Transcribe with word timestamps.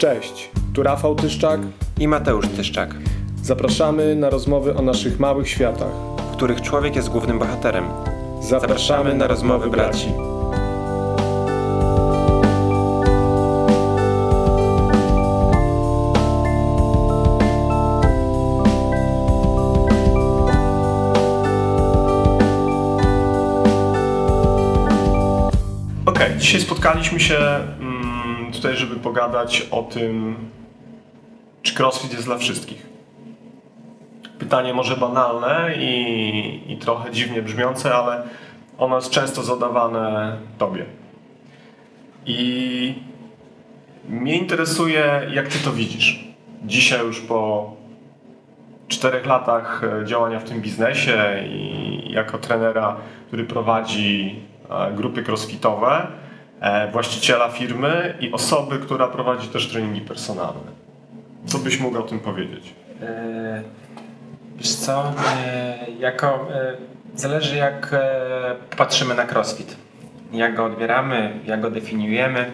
Cześć, 0.00 0.50
tu 0.74 0.82
Rafał 0.82 1.14
Tyszczak 1.14 1.60
i 1.98 2.08
Mateusz 2.08 2.48
Tyszczak. 2.48 2.94
Zapraszamy 3.42 4.16
na 4.16 4.30
rozmowy 4.30 4.74
o 4.74 4.82
naszych 4.82 5.20
małych 5.20 5.48
światach, 5.48 5.92
w 6.32 6.36
których 6.36 6.60
człowiek 6.60 6.96
jest 6.96 7.08
głównym 7.08 7.38
bohaterem. 7.38 7.84
Zapraszamy, 7.84 8.42
Zapraszamy 8.42 9.14
na 9.14 9.26
rozmowy 9.26 9.70
braci. 9.70 10.12
Okej, 26.06 26.38
dzisiaj 26.38 26.60
spotkaliśmy 26.60 27.20
się 27.20 27.38
tutaj, 28.60 28.76
żeby 28.76 28.96
pogadać 28.96 29.66
o 29.70 29.82
tym, 29.82 30.36
czy 31.62 31.82
crossfit 31.82 32.12
jest 32.12 32.24
dla 32.24 32.38
wszystkich. 32.38 32.86
Pytanie 34.38 34.74
może 34.74 34.96
banalne 34.96 35.74
i, 35.76 36.72
i 36.72 36.76
trochę 36.76 37.10
dziwnie 37.10 37.42
brzmiące, 37.42 37.94
ale 37.94 38.22
ono 38.78 38.96
jest 38.96 39.10
często 39.10 39.42
zadawane 39.42 40.36
tobie. 40.58 40.84
I 42.26 42.94
mnie 44.08 44.38
interesuje, 44.38 45.30
jak 45.32 45.48
ty 45.48 45.58
to 45.64 45.72
widzisz. 45.72 46.24
Dzisiaj 46.64 47.00
już 47.06 47.20
po 47.20 47.72
czterech 48.88 49.26
latach 49.26 49.82
e, 49.84 50.06
działania 50.06 50.40
w 50.40 50.44
tym 50.44 50.60
biznesie 50.60 51.44
i 51.48 52.12
jako 52.12 52.38
trenera, 52.38 52.96
który 53.26 53.44
prowadzi 53.44 54.40
e, 54.70 54.92
grupy 54.92 55.24
crossfitowe, 55.24 56.19
właściciela 56.92 57.48
firmy 57.48 58.14
i 58.20 58.32
osoby, 58.32 58.78
która 58.78 59.08
prowadzi 59.08 59.48
też 59.48 59.68
treningi 59.68 60.00
personalne. 60.00 60.70
Co 61.46 61.58
byś 61.58 61.80
mógł 61.80 61.98
o 61.98 62.02
tym 62.02 62.20
powiedzieć? 62.20 62.74
Wiesz 64.56 64.74
co, 64.74 65.12
jako, 65.98 66.48
zależy 67.14 67.56
jak 67.56 67.96
patrzymy 68.76 69.14
na 69.14 69.26
crossfit. 69.26 69.76
Jak 70.32 70.56
go 70.56 70.64
odbieramy, 70.64 71.40
jak 71.46 71.60
go 71.60 71.70
definiujemy. 71.70 72.50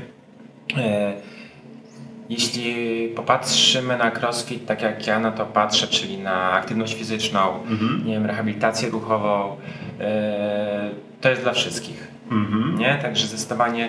Jeśli 2.29 3.09
popatrzymy 3.09 3.99
na 3.99 4.11
crossfit 4.11 4.67
tak 4.67 4.83
jak 4.83 5.07
ja 5.07 5.19
na 5.19 5.33
to 5.33 5.47
patrzę, 5.47 5.87
czyli 5.87 6.19
na 6.19 6.53
aktywność 6.53 6.95
fizyczną, 6.95 7.41
mhm. 7.71 8.07
nie 8.07 8.13
wiem, 8.13 8.27
rehabilitację 8.27 8.91
ruchową, 8.91 9.57
e, 10.01 10.91
to 11.21 11.31
jest 11.31 11.43
dla 11.43 11.53
wszystkich. 11.53 12.16
Mhm. 12.31 12.79
Nie? 12.79 12.99
Także 13.03 13.27
zdecydowanie 13.27 13.89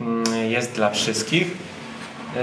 mm, 0.00 0.24
jest 0.50 0.74
dla 0.74 0.90
wszystkich, 0.90 1.56
e, 2.36 2.38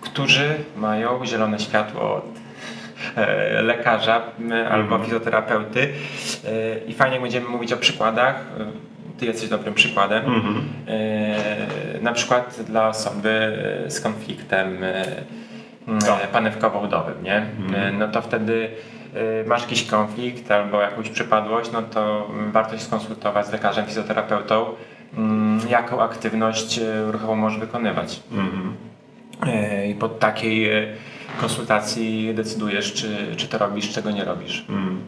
którzy 0.00 0.54
mają 0.76 1.26
zielone 1.26 1.58
światło 1.58 2.14
od 2.14 2.24
e, 3.16 3.62
lekarza 3.62 4.22
albo 4.70 4.94
mhm. 4.94 5.04
fizjoterapeuty. 5.04 5.88
I 6.86 6.94
fajnie 6.94 7.20
będziemy 7.20 7.48
mówić 7.48 7.72
o 7.72 7.76
przykładach 7.76 8.44
ty 9.20 9.26
jesteś 9.26 9.48
dobrym 9.48 9.74
przykładem. 9.74 10.24
-hmm. 10.24 10.60
Na 12.02 12.12
przykład 12.12 12.60
dla 12.66 12.88
osoby 12.88 13.58
z 13.88 14.00
konfliktem 14.00 14.78
tak. 16.00 16.30
panewkowo-udowym, 16.32 17.22
nie? 17.22 17.46
-hmm. 17.68 17.98
No 17.98 18.08
to 18.08 18.22
wtedy 18.22 18.70
masz 19.46 19.62
jakiś 19.62 19.86
konflikt 19.86 20.50
albo 20.50 20.80
jakąś 20.80 21.10
przypadłość, 21.10 21.70
no 21.72 21.82
to 21.82 22.30
warto 22.52 22.76
się 22.76 22.82
skonsultować 22.84 23.46
z 23.46 23.52
lekarzem, 23.52 23.86
fizjoterapeutą, 23.86 24.66
mm, 25.16 25.60
jaką 25.68 26.02
aktywność 26.02 26.80
ruchową 27.10 27.36
możesz 27.36 27.60
wykonywać. 27.60 28.20
Mm 28.32 28.46
-hmm. 28.46 28.90
I 29.90 29.94
po 29.94 30.08
takiej 30.08 30.70
konsultacji 31.40 32.34
decydujesz, 32.34 32.92
czy, 32.92 33.34
czy 33.36 33.48
to 33.48 33.58
robisz, 33.58 33.92
czego 33.92 34.10
nie 34.10 34.24
robisz. 34.24 34.64
Mm. 34.68 35.00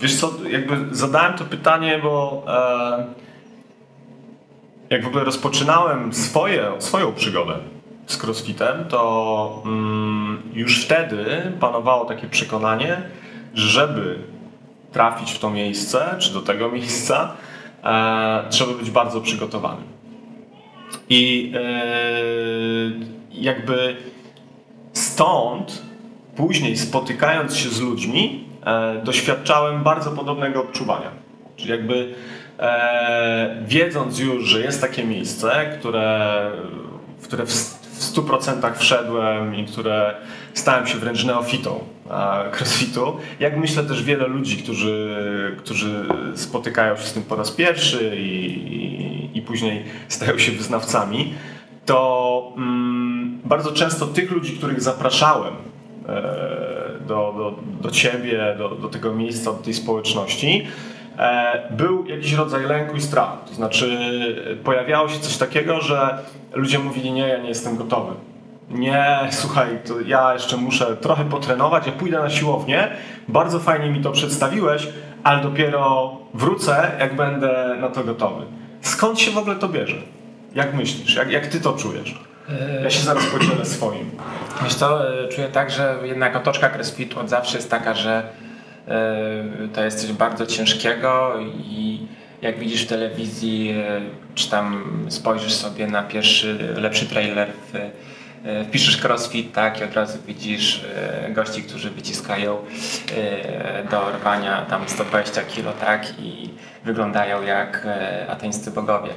Wiesz 0.00 0.16
co, 0.16 0.32
jakby 0.50 0.96
zadałem 0.96 1.38
to 1.38 1.44
pytanie, 1.44 2.00
bo 2.02 2.44
e, 2.48 3.06
jak 4.90 5.04
w 5.04 5.06
ogóle 5.06 5.24
rozpoczynałem 5.24 6.12
swoje, 6.12 6.72
swoją 6.78 7.12
przygodę 7.12 7.54
z 8.08 8.24
crossfitem, 8.24 8.84
to 8.88 9.62
mm, 9.66 10.42
już 10.52 10.84
wtedy 10.84 11.52
panowało 11.60 12.04
takie 12.04 12.28
przekonanie, 12.28 13.02
że 13.54 13.68
żeby 13.68 14.18
trafić 14.92 15.32
w 15.32 15.38
to 15.38 15.50
miejsce, 15.50 16.16
czy 16.18 16.32
do 16.32 16.40
tego 16.40 16.70
miejsca, 16.70 17.32
e, 17.84 18.44
trzeba 18.50 18.72
być 18.72 18.90
bardzo 18.90 19.20
przygotowany. 19.20 19.82
I 21.08 21.52
e, 21.54 21.60
jakby 23.32 23.96
stąd 24.92 25.82
później 26.36 26.76
spotykając 26.76 27.56
się 27.56 27.68
z 27.68 27.80
ludźmi, 27.80 28.48
E, 28.68 29.02
doświadczałem 29.04 29.82
bardzo 29.82 30.10
podobnego 30.10 30.60
odczuwania. 30.60 31.10
Czyli 31.56 31.70
jakby 31.70 32.14
e, 32.58 33.62
wiedząc 33.66 34.18
już, 34.18 34.44
że 34.44 34.60
jest 34.60 34.80
takie 34.80 35.04
miejsce, 35.04 35.76
które, 35.78 36.50
które 37.22 37.46
w, 37.46 37.77
w 37.98 38.14
100% 38.14 38.74
wszedłem 38.74 39.54
i 39.54 39.66
które 39.66 40.14
stałem 40.54 40.86
się 40.86 40.98
wręcz 40.98 41.24
neofitą 41.24 41.80
crossfitu, 42.58 43.16
jak 43.40 43.56
myślę 43.56 43.84
też 43.84 44.02
wiele 44.02 44.26
ludzi, 44.26 44.56
którzy, 44.56 45.56
którzy 45.58 46.04
spotykają 46.34 46.96
się 46.96 47.02
z 47.02 47.12
tym 47.12 47.22
po 47.22 47.36
raz 47.36 47.50
pierwszy 47.50 48.16
i, 48.16 48.44
i, 48.74 49.38
i 49.38 49.42
później 49.42 49.84
stają 50.08 50.38
się 50.38 50.52
wyznawcami, 50.52 51.34
to 51.86 52.52
mm, 52.56 53.40
bardzo 53.44 53.72
często 53.72 54.06
tych 54.06 54.30
ludzi, 54.30 54.52
których 54.52 54.80
zapraszałem 54.80 55.54
e, 56.08 56.68
do, 57.00 57.34
do, 57.36 57.54
do 57.80 57.90
ciebie, 57.90 58.54
do, 58.58 58.68
do 58.68 58.88
tego 58.88 59.14
miejsca, 59.14 59.52
do 59.52 59.58
tej 59.58 59.74
społeczności, 59.74 60.66
był 61.70 62.06
jakiś 62.06 62.32
rodzaj 62.32 62.64
lęku 62.64 62.96
i 62.96 63.00
strachu. 63.00 63.36
To 63.48 63.54
znaczy, 63.54 63.98
pojawiało 64.64 65.08
się 65.08 65.20
coś 65.20 65.36
takiego, 65.36 65.80
że 65.80 66.18
ludzie 66.52 66.78
mówili: 66.78 67.12
Nie, 67.12 67.28
ja 67.28 67.38
nie 67.38 67.48
jestem 67.48 67.76
gotowy. 67.76 68.12
Nie, 68.70 69.18
słuchaj, 69.30 69.78
to 69.86 70.00
ja 70.00 70.34
jeszcze 70.34 70.56
muszę 70.56 70.96
trochę 70.96 71.24
potrenować, 71.24 71.86
ja 71.86 71.92
pójdę 71.92 72.18
na 72.18 72.30
siłownię. 72.30 72.88
Bardzo 73.28 73.58
fajnie 73.58 73.90
mi 73.90 74.00
to 74.00 74.10
przedstawiłeś, 74.10 74.88
ale 75.24 75.42
dopiero 75.42 76.16
wrócę, 76.34 76.90
jak 76.98 77.16
będę 77.16 77.76
na 77.80 77.88
to 77.88 78.04
gotowy. 78.04 78.44
Skąd 78.80 79.20
się 79.20 79.30
w 79.30 79.38
ogóle 79.38 79.56
to 79.56 79.68
bierze? 79.68 79.96
Jak 80.54 80.74
myślisz? 80.74 81.14
Jak, 81.14 81.30
jak 81.30 81.46
ty 81.46 81.60
to 81.60 81.72
czujesz? 81.72 82.14
Ja 82.82 82.90
się 82.90 83.02
zaraz 83.02 83.26
podzielę 83.26 83.64
swoim. 83.64 84.10
Wiesz 84.62 84.74
co, 84.74 85.08
e, 85.24 85.28
czuję 85.28 85.48
tak, 85.48 85.70
że 85.70 85.94
jednak 86.02 86.36
otoczka 86.36 86.68
crossfitu 86.68 87.20
od 87.20 87.28
zawsze 87.28 87.56
jest 87.56 87.70
taka, 87.70 87.94
że 87.94 88.10
e, 88.18 88.22
to 89.74 89.84
jest 89.84 90.00
coś 90.00 90.12
bardzo 90.12 90.46
ciężkiego 90.46 91.34
i 91.64 92.06
jak 92.42 92.58
widzisz 92.58 92.84
w 92.84 92.88
telewizji, 92.88 93.70
e, 93.70 94.00
czy 94.34 94.50
tam 94.50 94.84
spojrzysz 95.08 95.52
sobie 95.52 95.86
na 95.86 96.02
pierwszy, 96.02 96.58
lepszy 96.76 97.06
trailer 97.06 97.48
w 97.72 97.90
wpiszesz 98.68 99.04
crossfit, 99.04 99.52
tak, 99.52 99.80
i 99.80 99.84
od 99.84 99.94
razu 99.94 100.18
widzisz 100.26 100.84
gości, 101.30 101.62
którzy 101.62 101.90
wyciskają 101.90 102.56
do 103.90 104.10
rwania 104.10 104.62
tam 104.62 104.88
120 104.88 105.42
kg, 105.42 105.80
tak, 105.80 106.20
i 106.20 106.50
wyglądają 106.88 107.42
jak 107.42 107.86
ateńscy 108.28 108.70
bogowie. 108.70 109.10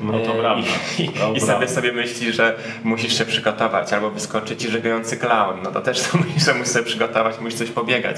No 0.00 0.12
to 0.12 0.34
e, 0.34 0.40
prawda. 0.40 0.66
I, 0.98 1.36
i 1.36 1.40
sobie 1.40 1.68
sobie 1.68 1.92
myśli, 1.92 2.32
że 2.32 2.54
musisz 2.84 3.18
się 3.18 3.24
przygotować, 3.24 3.92
albo 3.92 4.10
wyskoczy 4.10 4.56
ci 4.56 4.70
żegający 4.70 5.16
clown. 5.16 5.62
No 5.64 5.70
to 5.70 5.80
też 5.80 6.02
to 6.02 6.18
myślisz, 6.24 6.44
że 6.44 6.54
musisz 6.54 6.72
sobie 6.72 6.84
przygotować, 6.84 7.40
musisz 7.40 7.58
coś 7.58 7.70
pobiegać. 7.70 8.16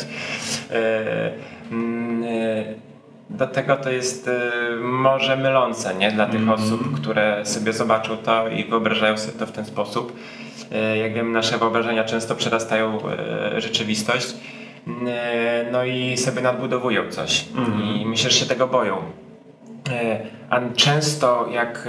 E, 0.71 1.33
mm, 1.71 2.23
e, 2.23 2.89
do 3.31 3.47
tego 3.47 3.77
to 3.77 3.91
jest 3.91 4.31
może 4.81 5.37
mylące 5.37 5.95
nie? 5.95 6.13
dla 6.13 6.27
tych 6.27 6.41
mm 6.41 6.55
-hmm. 6.55 6.65
osób, 6.65 7.01
które 7.01 7.47
sobie 7.47 7.73
zobaczą 7.73 8.17
to 8.17 8.49
i 8.49 8.65
wyobrażają 8.65 9.19
sobie 9.19 9.39
to 9.39 9.47
w 9.47 9.53
ten 9.53 9.65
sposób. 9.65 10.13
Jak 11.03 11.15
wiem, 11.15 11.33
nasze 11.33 11.59
wyobrażenia 11.59 12.05
często 12.05 12.35
przerastają 12.35 12.99
rzeczywistość. 13.57 14.35
No 15.73 15.85
i 15.85 16.17
sobie 16.17 16.43
nadbudowują 16.43 17.11
coś. 17.11 17.45
Mm 17.57 17.65
-hmm. 17.65 18.01
I 18.01 18.07
myślę, 18.07 18.31
że 18.31 18.39
się 18.39 18.47
tego 18.47 18.67
boją. 18.67 18.97
E, 19.91 20.21
a 20.51 20.61
często 20.77 21.47
jak 21.53 21.89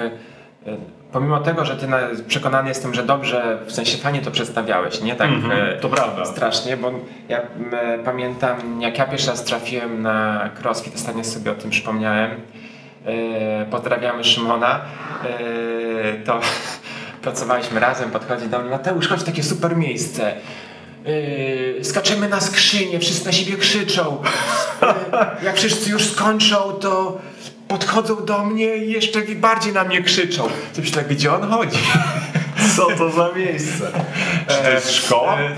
e, 0.68 0.78
pomimo 1.12 1.40
tego, 1.40 1.66
że 1.66 1.75
ty 1.75 1.88
przekonany 2.28 2.69
jestem, 2.69 2.94
że 2.94 3.04
dobrze, 3.04 3.60
w 3.66 3.72
sensie 3.72 3.98
fajnie 3.98 4.22
to 4.22 4.31
przedstawiałeś, 4.31 5.01
nie 5.01 5.16
tak 5.16 5.30
mm 5.30 5.42
-hmm, 5.42 5.80
to 5.81 5.90
prawda. 5.90 6.25
strasznie, 6.25 6.78
bo 6.78 6.92
ja 7.30 7.42
pamiętam, 8.06 8.81
jak 8.81 8.98
ja 8.98 9.06
pierwszy 9.06 9.30
raz 9.30 9.44
trafiłem 9.44 10.01
na 10.01 10.50
crossfit, 10.62 10.96
ostatnio 10.96 11.24
sobie 11.24 11.51
o 11.51 11.56
tym 11.56 11.69
przypomniałem, 11.69 12.31
pozdrawiamy 13.72 14.24
Szymona, 14.24 14.81
to 16.25 16.40
pracowaliśmy 17.24 17.80
razem, 17.80 18.12
podchodzi 18.12 18.48
do 18.48 18.60
mnie, 18.60 18.69
Mateusz, 18.69 19.07
chodź, 19.07 19.24
takie 19.24 19.44
super 19.44 19.78
miejsce, 19.78 20.34
Yy, 21.78 21.86
skaczemy 21.86 22.30
na 22.30 22.42
skrzynię, 22.42 23.00
wszyscy 23.00 23.26
na 23.26 23.32
siebie 23.32 23.58
krzyczą. 23.58 24.22
Yy, 24.82 25.46
jak 25.46 25.58
wszyscy 25.58 25.90
już 25.90 26.06
skończą, 26.06 26.72
to 26.72 27.18
podchodzą 27.68 28.26
do 28.26 28.46
mnie 28.46 28.78
i 28.78 28.92
jeszcze 28.92 29.22
bardziej 29.22 29.74
na 29.74 29.84
mnie 29.84 30.04
krzyczą. 30.04 30.48
Co 30.74 30.82
myślę, 30.82 31.04
gdzie 31.04 31.34
on 31.34 31.50
chodzi? 31.50 31.80
Co 32.76 32.88
to 32.98 33.12
za 33.12 33.30
miejsce? 33.36 33.92
Czy 34.48 34.64
to 34.64 34.70
jest 34.70 34.92
szkoła? 34.92 35.40
E, 35.40 35.56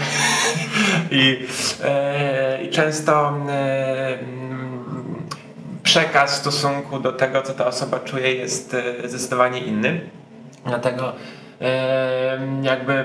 I, 1.11 1.47
e, 1.83 2.63
i 2.63 2.69
często 2.69 3.33
przekaz 5.83 6.33
w 6.33 6.35
stosunku 6.35 6.99
do 6.99 7.11
tego, 7.11 7.41
co 7.41 7.53
ta 7.53 7.65
osoba 7.65 7.99
czuje, 7.99 8.35
jest 8.35 8.75
zdecydowanie 9.05 9.59
inny. 9.59 10.01
Dlatego 10.65 11.13
jakby 12.61 13.03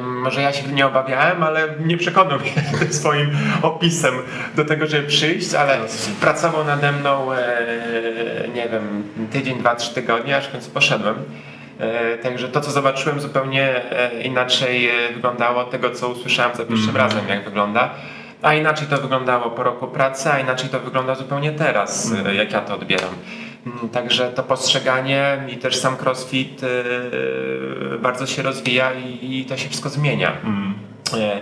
może 0.00 0.42
ja 0.42 0.52
się 0.52 0.68
nie 0.68 0.86
obawiałem, 0.86 1.42
ale 1.42 1.68
nie 1.84 1.96
przekonał 1.96 2.38
mnie 2.38 2.52
swoim 2.92 3.30
opisem 3.62 4.14
do 4.54 4.64
tego, 4.64 4.86
żeby 4.86 5.06
przyjść, 5.06 5.54
ale 5.54 5.78
pracował 6.20 6.64
nade 6.64 6.92
mną 6.92 7.32
e, 7.32 7.38
nie 8.54 8.68
wiem, 8.68 9.02
tydzień, 9.32 9.58
dwa, 9.58 9.74
trzy 9.74 9.94
tygodnie, 9.94 10.36
aż 10.36 10.46
w 10.46 10.52
końcu 10.52 10.70
poszedłem. 10.70 11.14
E, 11.80 12.18
Także 12.18 12.48
to, 12.48 12.60
co 12.60 12.70
zobaczyłem, 12.70 13.20
zupełnie 13.20 13.92
e, 13.92 14.22
inaczej 14.22 14.90
wyglądało 15.14 15.60
od 15.60 15.70
tego, 15.70 15.90
co 15.90 16.08
usłyszałem 16.08 16.56
za 16.56 16.64
pierwszym 16.64 16.96
razem, 16.96 17.28
jak 17.28 17.44
wygląda. 17.44 17.90
A 18.42 18.54
inaczej 18.54 18.86
to 18.88 18.96
wyglądało 18.98 19.50
po 19.50 19.62
roku 19.62 19.86
pracy, 19.86 20.30
a 20.32 20.38
inaczej 20.38 20.68
to 20.70 20.80
wygląda 20.80 21.14
zupełnie 21.14 21.52
teraz, 21.52 22.12
e, 22.26 22.34
jak 22.34 22.52
ja 22.52 22.60
to 22.60 22.74
odbieram. 22.74 23.10
Mm, 23.66 23.88
Także 23.88 24.30
to 24.30 24.42
postrzeganie 24.42 25.44
i 25.48 25.56
też 25.56 25.76
sam 25.76 25.96
crossfit 26.04 26.62
e, 26.64 26.68
bardzo 27.98 28.26
się 28.26 28.42
rozwija 28.42 28.92
i, 29.22 29.44
to 29.48 29.56
się 29.56 29.68
wszystko 29.68 29.88
zmienia. 29.88 30.32
E, 31.14 31.40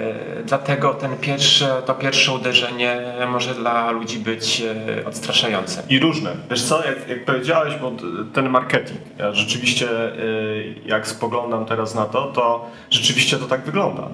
e, 0.00 0.42
Dlatego 0.44 0.94
ten 0.94 1.16
pierwszy, 1.16 1.66
to 1.86 1.94
pierwsze 1.94 2.32
uderzenie 2.32 3.00
może 3.30 3.54
dla 3.54 3.90
ludzi 3.90 4.18
być 4.18 4.62
e, 4.62 5.06
odstraszające. 5.06 5.82
I 5.88 5.98
różne. 5.98 6.30
Wiesz 6.50 6.62
co, 6.62 6.86
jak, 6.86 7.08
jak 7.08 7.24
powiedziałeś, 7.24 7.74
bo 7.80 7.92
ten 8.32 8.48
marketing, 8.48 9.00
ja 9.18 9.32
rzeczywiście 9.32 9.88
y, 10.18 10.74
jak 10.86 11.06
spoglądam 11.08 11.66
teraz 11.66 11.94
na 11.94 12.04
to, 12.04 12.26
to 12.26 12.70
rzeczywiście 12.90 13.36
to 13.36 13.46
tak 13.46 13.64
wygląda. 13.64 14.08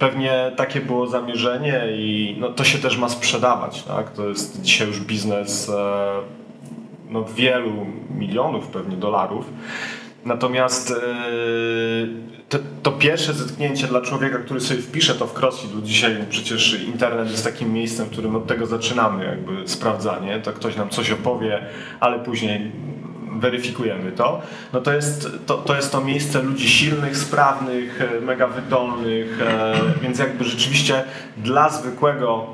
Pewnie 0.00 0.52
takie 0.56 0.80
było 0.80 1.06
zamierzenie 1.06 1.82
i 1.90 2.36
no, 2.38 2.48
to 2.48 2.64
się 2.64 2.78
też 2.78 2.98
ma 2.98 3.08
sprzedawać. 3.08 3.82
Tak? 3.82 4.10
To 4.10 4.28
jest 4.28 4.62
dzisiaj 4.62 4.88
już 4.88 5.00
biznes 5.00 5.68
e, 5.68 6.12
no, 7.10 7.24
wielu 7.24 7.86
milionów 8.10 8.66
pewnie 8.66 8.96
dolarów. 8.96 9.44
Natomiast 10.24 10.90
e, 10.90 10.94
to, 12.48 12.58
to 12.82 12.92
pierwsze 12.92 13.32
zetknięcie 13.32 13.86
dla 13.86 14.00
człowieka, 14.00 14.38
który 14.38 14.60
sobie 14.60 14.82
wpisze 14.82 15.14
to 15.14 15.26
w 15.26 15.38
crossfit, 15.38 15.70
dzisiaj 15.82 16.16
przecież 16.30 16.82
internet 16.82 17.30
jest 17.30 17.44
takim 17.44 17.72
miejscem, 17.72 18.06
w 18.06 18.10
którym 18.10 18.36
od 18.36 18.46
tego 18.46 18.66
zaczynamy 18.66 19.24
jakby 19.24 19.68
sprawdzanie, 19.68 20.38
to 20.38 20.52
ktoś 20.52 20.76
nam 20.76 20.88
coś 20.88 21.10
opowie, 21.10 21.66
ale 22.00 22.18
później 22.18 22.72
weryfikujemy 23.40 24.12
to, 24.12 24.42
no 24.72 24.80
to 24.80 24.92
jest 24.92 25.28
to, 25.46 25.54
to, 25.54 25.76
jest 25.76 25.92
to 25.92 26.00
miejsce 26.00 26.42
ludzi 26.42 26.68
silnych, 26.68 27.16
sprawnych, 27.16 28.02
e, 28.02 28.20
mega 28.20 28.46
wydolnych, 28.46 29.42
e, 29.42 29.74
więc 30.02 30.18
jakby 30.18 30.44
rzeczywiście 30.44 31.04
dla 31.36 31.68
zwykłego 31.68 32.46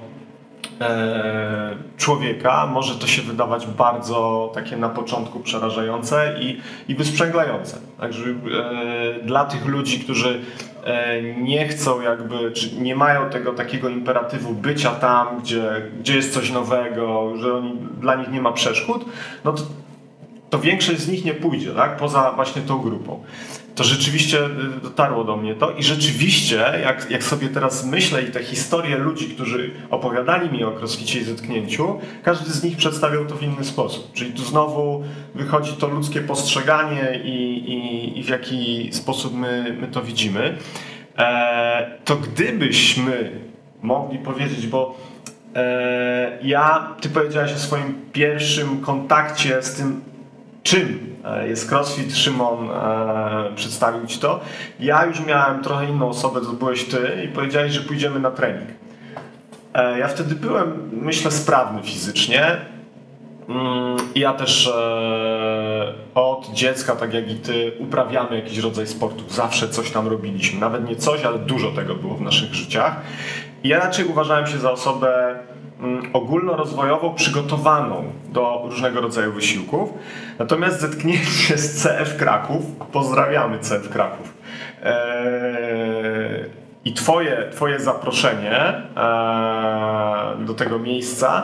e, 0.81 1.77
człowieka 1.97 2.67
może 2.67 2.95
to 2.95 3.07
się 3.07 3.23
wydawać 3.23 3.67
bardzo 3.67 4.51
takie 4.55 4.77
na 4.77 4.89
początku 4.89 5.41
przerażające 5.41 6.35
i, 6.41 6.61
i 6.89 6.95
wysprzęglające. 6.95 7.79
Także 8.01 8.25
dla 9.23 9.45
tych 9.45 9.67
ludzi, 9.67 10.01
którzy 10.01 10.41
nie 11.39 11.69
chcą 11.69 12.01
jakby, 12.01 12.53
czy 12.53 12.81
nie 12.81 12.97
mają 12.97 13.31
tego 13.31 13.53
takiego 13.53 13.89
imperatywu 13.89 14.55
bycia 14.55 14.91
tam, 14.91 15.41
gdzie, 15.41 15.63
gdzie 16.01 16.17
jest 16.17 16.35
coś 16.35 16.51
nowego, 16.51 17.37
że 17.37 17.55
oni, 17.55 17.77
dla 18.01 18.15
nich 18.15 18.31
nie 18.31 18.41
ma 18.41 18.53
przeszkód, 18.53 19.05
no 19.45 19.53
to, 19.53 19.63
to 20.51 20.59
większość 20.59 21.01
z 21.01 21.09
nich 21.09 21.25
nie 21.25 21.35
pójdzie, 21.35 21.71
tak? 21.71 21.97
Poza 21.97 22.33
właśnie 22.33 22.63
tą 22.63 22.79
grupą. 22.79 23.25
To 23.75 23.85
rzeczywiście 23.85 24.39
y, 24.45 24.81
dotarło 24.83 25.25
do 25.25 25.37
mnie 25.37 25.55
to 25.55 25.71
i 25.71 25.83
rzeczywiście, 25.83 26.57
jak, 26.83 27.11
jak 27.11 27.25
sobie 27.25 27.49
teraz 27.49 27.87
myślę 27.87 28.23
i 28.23 28.31
te 28.31 28.45
historie 28.45 28.99
ludzi, 28.99 29.29
którzy 29.29 29.71
opowiadali 29.91 30.51
mi 30.51 30.65
o 30.65 30.71
crossficie 30.71 31.21
i 31.21 31.25
zetknięciu, 31.25 31.99
każdy 32.23 32.51
z 32.51 32.65
nich 32.65 32.77
przedstawiał 32.77 33.25
to 33.27 33.35
w 33.35 33.43
inny 33.43 33.65
sposób. 33.65 34.13
Czyli 34.13 34.33
tu 34.33 34.43
znowu 34.43 35.05
wychodzi 35.35 35.73
to 35.73 35.89
ludzkie 35.89 36.21
postrzeganie 36.21 37.21
i, 37.25 37.59
i, 37.73 38.19
i 38.19 38.25
w 38.25 38.29
jaki 38.29 38.89
sposób 38.93 39.35
my, 39.35 39.77
my 39.81 39.89
to 39.89 40.03
widzimy. 40.03 40.57
E, 41.19 41.99
to 42.05 42.17
gdybyśmy 42.17 43.31
mogli 43.83 44.19
powiedzieć, 44.19 44.67
bo 44.67 44.99
e, 45.55 46.39
ja, 46.43 46.95
ty 47.01 47.09
powiedziałeś 47.09 47.53
o 47.53 47.59
swoim 47.59 47.95
pierwszym 48.13 48.81
kontakcie 48.81 49.63
z 49.63 49.75
tym, 49.75 50.01
czym 50.67 51.17
e, 51.25 51.49
jest 51.49 51.69
CrossFit, 51.69 52.17
Szymon 52.17 52.71
e, 52.71 53.55
przedstawił 53.57 54.07
Ci 54.07 54.19
to. 54.19 54.41
Ja 54.81 55.05
już 55.05 55.21
miałem 55.27 55.63
trochę 55.63 55.87
inną 55.91 56.09
osobę, 56.09 56.41
to 56.41 56.53
byłeś 56.53 56.85
Ty 56.85 57.23
i 57.25 57.29
powiedziałeś, 57.29 57.73
że 57.73 57.81
pójdziemy 57.81 58.21
na 58.21 58.31
trening. 58.31 58.69
E, 59.75 59.99
ja 59.99 60.09
wtedy 60.09 60.35
byłem, 60.35 60.91
myślę, 61.03 61.31
sprawny 61.31 61.83
fizycznie. 61.83 62.57
Mm, 63.49 63.97
Ja 64.15 64.33
też 64.33 64.67
e, 64.67 65.95
od 66.15 66.53
dziecka, 66.53 66.97
tak 66.97 67.15
jak 67.15 67.31
i 67.31 67.35
Ty, 67.35 67.73
uprawiamy 67.79 68.37
jakiś 68.37 68.59
rodzaj 68.59 68.87
sportu. 68.87 69.25
Zawsze 69.29 69.69
coś 69.69 69.91
tam 69.91 70.09
robiliśmy. 70.09 70.61
Nawet 70.61 70.89
nie 70.89 70.97
coś, 70.97 71.25
ale 71.25 71.39
dużo 71.39 71.71
tego 71.73 71.95
było 71.95 72.15
w 72.15 72.21
naszych 72.21 72.55
życiach. 72.55 73.01
Ja 73.67 73.79
raczej 73.79 74.05
uważałem 74.05 74.47
się 74.47 74.59
za 74.59 74.73
osobę 74.73 75.39
mm, 75.81 76.11
ogólnorozwojową, 76.13 77.15
przygotowaną 77.15 78.05
do 78.29 78.63
różnego 78.65 79.01
rodzaju 79.01 79.33
wysiłków. 79.33 79.91
Natomiast 80.39 80.81
zetknięcie 80.81 81.59
z 81.59 81.83
CF 81.83 82.17
Kraków, 82.17 82.63
pozdrawiamy 82.93 83.59
CF 83.59 83.89
Kraków, 83.89 84.35
eee, 84.85 84.95
i 86.85 86.93
twoje, 86.93 87.49
twoje 87.53 87.81
zaproszenie 87.81 88.59
eee, 88.97 90.45
do 90.47 90.55
tego 90.55 90.79
miejsca 90.79 91.43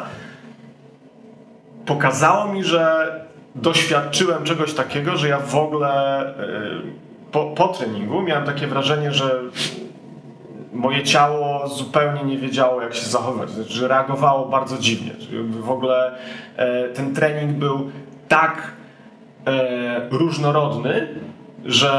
pokazało 1.87 2.53
mi, 2.53 2.65
że 2.65 3.13
doświadczyłem 3.55 4.45
czegoś 4.45 4.75
takiego, 4.75 5.17
że 5.17 5.29
ja 5.29 5.39
w 5.39 5.57
ogóle 5.57 6.21
eee, 6.21 6.83
po, 7.33 7.45
po 7.45 7.69
treningu 7.69 8.23
miałem 8.23 8.45
takie 8.45 8.67
wrażenie, 8.67 9.13
że 9.13 9.41
moje 10.73 11.03
ciało 11.03 11.69
zupełnie 11.69 12.25
nie 12.25 12.39
wiedziało, 12.39 12.83
jak 12.83 12.95
się 12.95 13.07
zachować, 13.07 13.51
znaczy, 13.51 13.89
reagowało 13.89 14.49
bardzo 14.49 14.79
dziwnie. 14.79 15.13
W 15.61 15.71
ogóle 15.71 16.19
e, 16.57 16.89
ten 16.89 17.15
trening 17.15 17.53
był 17.53 17.91
tak 18.29 18.73
e, 19.47 20.09
różnorodny, 20.11 21.09
że 21.65 21.93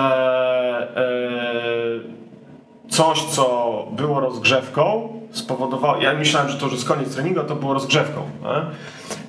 e, 0.95 2.89
coś, 2.89 3.23
co 3.23 3.87
było 3.91 4.19
rozgrzewką, 4.19 5.09
spowodowało. 5.31 6.01
Ja 6.01 6.13
myślałem, 6.13 6.49
że 6.49 6.57
to 6.57 6.65
już 6.65 6.73
jest 6.73 6.87
koniec 6.87 7.15
treningu, 7.15 7.43
to 7.43 7.55
było 7.55 7.73
rozgrzewką. 7.73 8.21
Nie? 8.41 8.75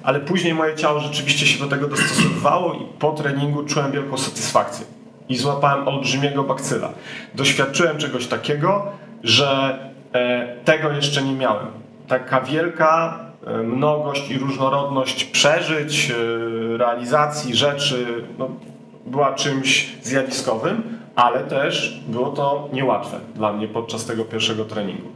Ale 0.03 0.21
później 0.21 0.55
moje 0.55 0.77
ciało 0.77 1.01
rzeczywiście 1.01 1.47
się 1.47 1.59
do 1.59 1.71
tego 1.71 1.89
dostosowywało 1.89 2.75
i 2.75 2.99
po 2.99 3.13
treningu 3.13 3.65
czułem 3.65 3.93
wielką 3.93 4.19
satysfakcję. 4.19 4.87
I 5.29 5.37
złapałem 5.37 5.89
olbrzymiego 5.89 6.43
bakcyla. 6.43 6.89
Doświadczyłem 7.35 7.99
czegoś 7.99 8.27
takiego, 8.27 8.87
że 9.25 9.79
e, 10.13 10.47
tego 10.65 10.93
jeszcze 10.93 11.23
nie 11.23 11.35
miałem. 11.35 11.67
Taka 12.09 12.41
wielka 12.41 13.19
e, 13.47 13.57
mnogość 13.63 14.31
i 14.31 14.39
różnorodność 14.39 15.25
przeżyć, 15.25 16.11
e, 16.11 16.77
realizacji 16.77 17.57
rzeczy 17.57 18.07
no, 18.39 18.49
była 19.07 19.33
czymś 19.33 19.97
zjawiskowym, 20.03 20.83
ale 21.17 21.41
też 21.41 22.01
było 22.09 22.31
to 22.31 22.69
niełatwe 22.73 23.19
dla 23.35 23.53
mnie 23.53 23.69
podczas 23.69 24.07
tego 24.07 24.25
pierwszego 24.25 24.65
treningu. 24.65 25.09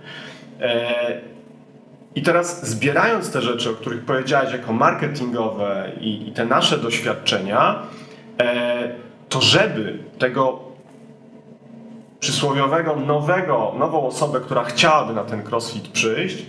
I 2.15 2.23
teraz 2.23 2.69
zbierając 2.69 3.33
te 3.33 3.43
rzeczy, 3.43 3.71
o 3.71 3.73
których 3.73 4.05
powiedziałeś 4.05 4.53
jako 4.53 4.73
marketingowe 4.73 5.93
i, 6.01 6.29
i 6.29 6.33
te 6.33 6.47
nasze 6.47 6.79
doświadczenia, 6.79 7.83
to 9.29 9.41
żeby 9.41 9.99
tego 10.19 10.68
przysłowiowego 12.21 12.97
nowego, 12.97 13.75
nową 13.79 14.07
osobę, 14.07 14.41
która 14.41 14.65
chciałaby 14.65 15.13
na 15.15 15.25
ten 15.25 15.43
crossfit 15.47 15.89
przyjść, 15.89 16.47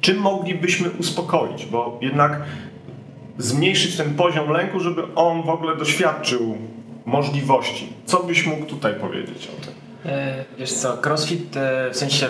czym 0.00 0.18
moglibyśmy 0.18 0.90
uspokoić, 0.90 1.66
bo 1.66 1.98
jednak 2.00 2.40
zmniejszyć 3.38 3.96
ten 3.96 4.14
poziom 4.14 4.50
lęku, 4.50 4.80
żeby 4.80 5.02
on 5.14 5.42
w 5.42 5.48
ogóle 5.48 5.76
doświadczył 5.76 6.58
możliwości. 7.06 7.92
Co 8.06 8.22
byś 8.22 8.46
mógł 8.46 8.64
tutaj 8.64 8.94
powiedzieć 8.94 9.48
o 9.58 9.64
tym? 9.64 9.74
E, 10.06 10.44
Wiesz 10.58 10.72
co, 10.72 10.96
crossfit 10.96 11.56
e, 11.56 11.90
w 11.90 11.96
sensie, 11.96 12.28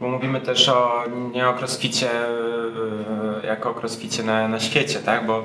bo 0.00 0.08
mówimy 0.08 0.40
też 0.40 0.68
o, 0.68 1.04
nie 1.34 1.48
o 1.48 1.54
crossficie 1.54 2.10
e, 2.10 3.46
jako 3.46 3.70
o 3.70 3.74
crossficie 3.80 4.22
na, 4.22 4.48
na 4.48 4.60
świecie, 4.60 4.98
tak? 4.98 5.26
Bo 5.26 5.44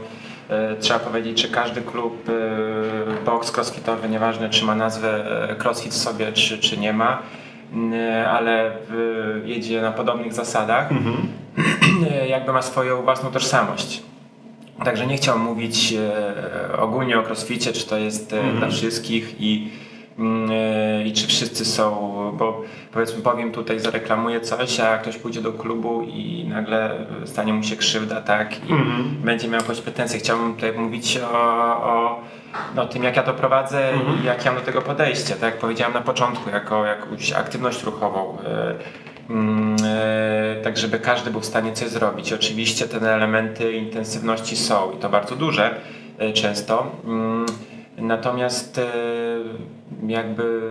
trzeba 0.79 0.99
powiedzieć, 0.99 1.41
że 1.41 1.47
każdy 1.47 1.81
klub 1.81 2.29
e, 2.29 3.25
box 3.25 3.57
crossfitowy, 3.57 4.09
nieważne 4.09 4.49
czy 4.49 4.65
ma 4.65 4.75
nazwę 4.75 5.25
e, 5.49 5.55
crossfit 5.63 5.91
w 5.91 5.97
sobie, 5.97 6.31
czy, 6.31 6.57
czy 6.57 6.77
nie 6.77 6.93
ma, 6.93 7.21
ale 8.27 8.71
jedzie 9.45 9.81
na 9.81 9.91
podobnych 9.91 10.33
zasadach, 10.33 10.89
e, 12.11 12.27
jakby 12.27 12.53
ma 12.53 12.61
swoją 12.61 13.01
własną 13.01 13.31
tożsamość. 13.31 14.01
Także 14.85 15.07
nie 15.07 15.17
chciałbym 15.17 15.43
mówić 15.43 15.93
e, 15.93 16.79
ogólnie 16.79 17.19
o 17.19 17.23
crossficie, 17.23 17.73
czy 17.73 17.87
to 17.87 17.97
jest 17.97 18.33
e, 18.33 18.53
dla 18.53 18.69
wszystkich 18.69 19.35
i, 19.39 19.69
e, 19.69 19.86
i 21.05 21.13
czy 21.13 21.27
wszyscy 21.27 21.65
są, 21.65 21.91
bo 22.37 22.61
powiedzmy 22.93 23.21
powiem 23.21 23.51
tutaj, 23.51 23.79
zareklamuję 23.79 24.41
coś, 24.41 24.79
a 24.79 24.97
ktoś 24.97 25.17
pójdzie 25.17 25.41
do 25.41 25.53
klubu 25.53 26.01
i 26.01 26.45
nagle 26.49 26.91
stanie 27.25 27.53
mu 27.53 27.63
się 27.63 27.75
krzywda, 27.75 28.21
tak, 28.21 28.57
i 28.69 28.73
będzie 29.23 29.47
miał 29.47 29.61
jakąś 29.61 29.81
pretensję. 29.81 30.19
Chciałbym 30.19 30.55
tutaj 30.55 30.73
mówić 30.73 31.19
o, 31.33 31.37
o, 31.83 32.21
o 32.77 32.85
tym, 32.85 33.03
jak 33.03 33.15
ja 33.15 33.23
to 33.23 33.33
prowadzę 33.33 33.91
i 34.21 34.25
jak 34.25 34.45
ja 34.45 34.51
mam 34.51 34.59
do 34.59 34.65
tego 34.65 34.81
podejście, 34.81 35.33
tak 35.33 35.43
jak 35.43 35.57
powiedziałem 35.57 35.93
na 35.93 36.01
początku, 36.01 36.49
jako 36.49 36.85
jakąś 36.85 37.31
aktywność 37.31 37.83
ruchową. 37.83 38.37
e, 38.45 38.73
Mm, 39.29 39.75
e, 39.85 40.61
tak 40.63 40.77
żeby 40.77 40.99
każdy 40.99 41.31
był 41.31 41.41
w 41.41 41.45
stanie 41.45 41.73
coś 41.73 41.89
zrobić. 41.89 42.33
Oczywiście 42.33 42.87
te 42.87 43.15
elementy 43.15 43.71
intensywności 43.73 44.55
są 44.55 44.91
i 44.91 44.97
to 44.97 45.09
bardzo 45.09 45.35
duże 45.35 45.75
e, 46.17 46.33
często. 46.33 46.91
Mm, 47.05 47.45
Natomiast 47.97 48.77
e, 48.77 48.83
jakby 50.07 50.61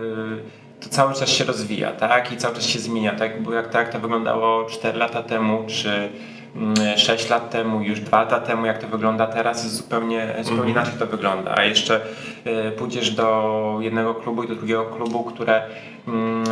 to 0.79 0.89
cały 0.89 1.13
czas 1.13 1.29
się 1.29 1.43
rozwija, 1.43 1.91
tak? 1.91 2.31
I 2.31 2.37
cały 2.37 2.55
czas 2.55 2.65
się 2.65 2.79
zmienia. 2.79 3.15
Tak, 3.15 3.43
bo 3.43 3.53
jak, 3.53 3.67
tak 3.67 3.89
to 3.89 3.99
wyglądało 3.99 4.65
4 4.65 4.97
lata 4.97 5.23
temu, 5.23 5.63
czy 5.67 6.09
mm, 6.55 6.97
6 6.97 7.29
lat 7.29 7.49
temu, 7.49 7.81
już 7.81 7.99
2 7.99 8.19
lata 8.19 8.39
temu, 8.39 8.65
jak 8.65 8.77
to 8.77 8.87
wygląda 8.87 9.27
teraz, 9.27 9.75
zupełnie, 9.75 10.35
zupełnie 10.41 10.71
inaczej 10.71 10.93
to 10.99 11.05
wygląda. 11.05 11.53
A 11.57 11.63
jeszcze 11.63 12.01
e, 12.45 12.71
pójdziesz 12.71 13.11
do 13.11 13.77
jednego 13.81 14.15
klubu 14.15 14.43
i 14.43 14.47
do 14.47 14.55
drugiego 14.55 14.85
klubu, 14.85 15.23
które 15.23 15.61
mm, 16.07 16.43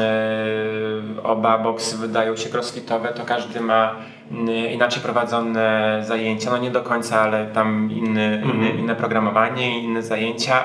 e, 1.20 1.24
oba 1.24 1.58
boksy 1.58 1.98
wydają 1.98 2.36
się 2.36 2.50
crossfitowe, 2.50 3.08
to 3.08 3.26
każdy 3.26 3.62
ma 3.62 3.96
mm, 4.32 4.48
inaczej 4.72 5.02
prowadzone 5.04 6.00
zajęcia. 6.08 6.52
No 6.52 6.58
nie 6.58 6.72
do 6.72 6.82
końca, 6.82 7.22
ale 7.22 7.46
tam 7.46 7.92
inny, 7.92 8.44
inny, 8.54 8.70
inne 8.70 8.96
programowanie, 8.96 9.80
inne 9.80 10.04
zajęcia 10.04 10.64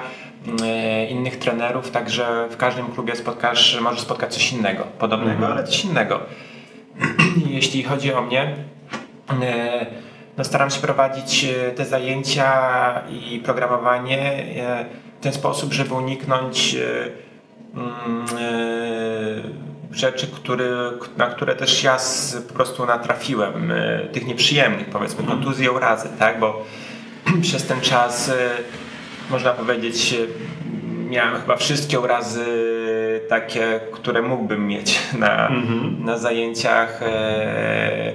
innych 1.10 1.38
trenerów, 1.38 1.90
także 1.90 2.48
w 2.50 2.56
każdym 2.56 2.86
klubie 2.86 3.16
spotkasz, 3.16 3.80
możesz 3.80 4.00
spotkać 4.00 4.34
coś 4.34 4.52
innego, 4.52 4.84
podobnego, 4.98 5.48
ale 5.48 5.64
coś 5.64 5.84
innego. 5.84 6.20
Jeśli 7.46 7.82
chodzi 7.82 8.12
o 8.12 8.22
mnie, 8.22 8.56
e, 9.42 9.86
no 10.38 10.44
staram 10.44 10.70
się 10.70 10.80
prowadzić 10.80 11.44
e, 11.44 11.70
te 11.70 11.84
zajęcia 11.84 13.02
i 13.10 13.40
programowanie 13.44 14.20
e, 14.22 14.84
w 15.20 15.22
ten 15.22 15.32
sposób, 15.32 15.72
żeby 15.72 15.94
uniknąć 15.94 16.74
e, 16.74 17.10
mm, 17.74 18.24
e, 18.38 19.70
rzeczy, 19.92 20.26
który, 20.26 20.70
na 21.16 21.26
które 21.26 21.56
też 21.56 21.82
ja 21.82 21.98
z, 21.98 22.36
po 22.36 22.54
prostu 22.54 22.86
natrafiłem, 22.86 23.72
e, 23.72 23.98
tych 24.12 24.26
nieprzyjemnych, 24.26 24.86
powiedzmy, 24.86 25.24
kontuzje, 25.24 25.72
urazy, 25.72 26.08
tak, 26.18 26.40
bo 26.40 26.64
przez 27.42 27.66
ten 27.66 27.80
czas 27.80 28.28
e, 28.28 28.50
można 29.30 29.50
powiedzieć, 29.50 30.14
miałem 31.10 31.40
chyba 31.40 31.56
wszystkie 31.56 32.00
urazy 32.00 32.44
takie, 33.28 33.80
które 33.92 34.22
mógłbym 34.22 34.66
mieć 34.66 35.00
na, 35.18 35.50
na 36.04 36.18
zajęciach 36.18 37.02
e, 37.02 37.06
e, 37.08 38.12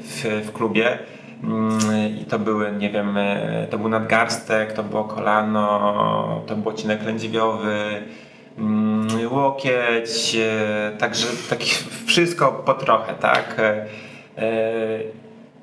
w, 0.00 0.42
w 0.44 0.52
klubie. 0.52 0.98
Mm, 1.44 1.78
I 2.20 2.24
to 2.24 2.38
były, 2.38 2.72
nie 2.72 2.90
wiem, 2.90 3.16
e, 3.16 3.66
to 3.70 3.78
był 3.78 3.88
nadgarstek, 3.88 4.72
to 4.72 4.82
było 4.82 5.04
kolano, 5.04 6.42
to 6.46 6.56
był 6.56 6.70
odcinek 6.70 7.02
lędźwiowy, 7.02 8.02
mm, 8.58 9.08
łokieć, 9.30 10.36
także 10.98 11.26
taki 11.50 11.70
wszystko 12.06 12.62
po 12.66 12.74
trochę, 12.74 13.14
tak. 13.14 13.56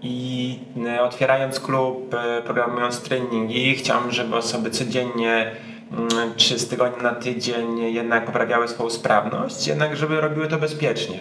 I 0.01 0.60
e, 0.86 1.01
otwierając 1.01 1.60
klub, 1.60 2.13
e, 2.13 2.41
programując 2.41 3.01
treningi, 3.01 3.75
chciałem, 3.75 4.12
żeby 4.12 4.36
osoby 4.36 4.70
codziennie 4.70 5.51
mm, 5.91 6.36
czy 6.36 6.60
z 6.60 6.68
tygodnia 6.68 7.03
na 7.03 7.15
tydzień 7.15 7.94
jednak 7.94 8.25
poprawiały 8.25 8.68
swoją 8.68 8.89
sprawność, 8.89 9.68
jednak 9.68 9.98
żeby 9.98 10.22
robiły 10.22 10.48
to 10.48 10.58
bezpiecznie. 10.58 11.20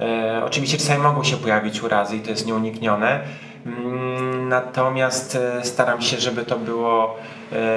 E, 0.00 0.42
oczywiście 0.44 0.78
czasami 0.78 1.02
mogą 1.02 1.24
się 1.24 1.36
pojawić 1.36 1.82
urazy 1.82 2.16
i 2.16 2.20
to 2.20 2.30
jest 2.30 2.46
nieuniknione, 2.46 3.20
Mm, 3.66 4.48
natomiast 4.48 5.38
staram 5.62 6.02
się, 6.02 6.16
żeby 6.16 6.44
to 6.44 6.58
było 6.58 7.16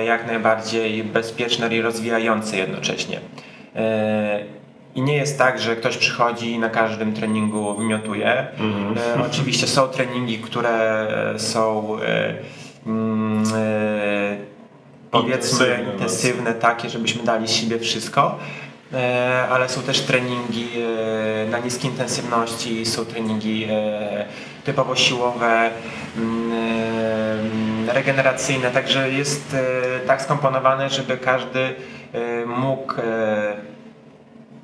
jak 0.06 0.28
najbardziej 0.28 1.04
bezpieczne 1.04 1.76
i 1.76 1.82
rozwijające 1.82 2.58
jednocześnie. 2.58 3.20
I 4.96 5.02
nie 5.02 5.16
jest 5.16 5.38
tak, 5.38 5.60
że 5.60 5.76
ktoś 5.76 5.98
przychodzi 5.98 6.52
i 6.52 6.60
na 6.60 6.70
każdym 6.70 7.14
treningu 7.14 7.76
wymiotuje. 7.76 8.28
E, 8.28 9.26
oczywiście 9.26 9.68
są 9.68 9.88
treningi, 9.88 10.40
które 10.40 11.08
są 11.38 11.98
e, 12.02 12.34
mm, 12.86 13.44
e, 13.56 14.38
powiedzmy 15.12 15.66
Intensywne, 15.68 15.94
intensywne, 15.94 16.54
takie, 16.54 16.90
żebyśmy 16.90 17.24
dali 17.24 17.48
z 17.48 17.52
siebie 17.52 17.80
wszystko. 17.80 18.40
E, 18.94 19.48
ale 19.50 19.70
są 19.70 19.82
też 19.82 20.02
treningi 20.02 20.68
e, 21.46 21.50
na 21.50 21.60
niskiej 21.60 21.92
intensywności, 21.92 22.86
są 22.86 23.06
treningi 23.06 23.68
e, 23.70 24.26
typowo 24.64 24.96
siłowe, 24.96 25.70
mm, 26.18 26.52
e, 27.90 27.94
regeneracyjne, 27.94 28.72
także 28.72 29.12
jest 29.12 29.56
tak 30.08 30.22
skomponowane, 30.22 30.90
żeby 30.90 31.18
każdy 31.18 31.76
mógł 32.46 32.94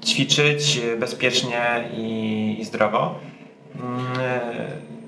ćwiczyć 0.05 0.81
bezpiecznie 0.99 1.89
i, 1.97 2.55
i 2.59 2.65
zdrowo. 2.65 3.15
Mm, 3.75 4.05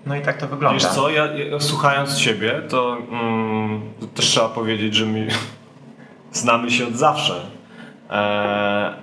No 0.05 0.15
i 0.15 0.21
tak 0.21 0.37
to 0.37 0.47
wygląda. 0.47 0.73
Wiesz 0.73 0.87
co, 0.95 1.09
ja, 1.09 1.25
ja 1.25 1.59
słuchając 1.59 2.15
Ciebie, 2.15 2.61
to 2.69 2.97
mm, 3.11 3.81
też 4.15 4.25
trzeba 4.25 4.49
powiedzieć, 4.49 4.95
że 4.95 5.05
my 5.05 5.27
znamy 6.31 6.71
się 6.71 6.87
od 6.87 6.95
zawsze. 6.95 7.41
E, 8.09 8.13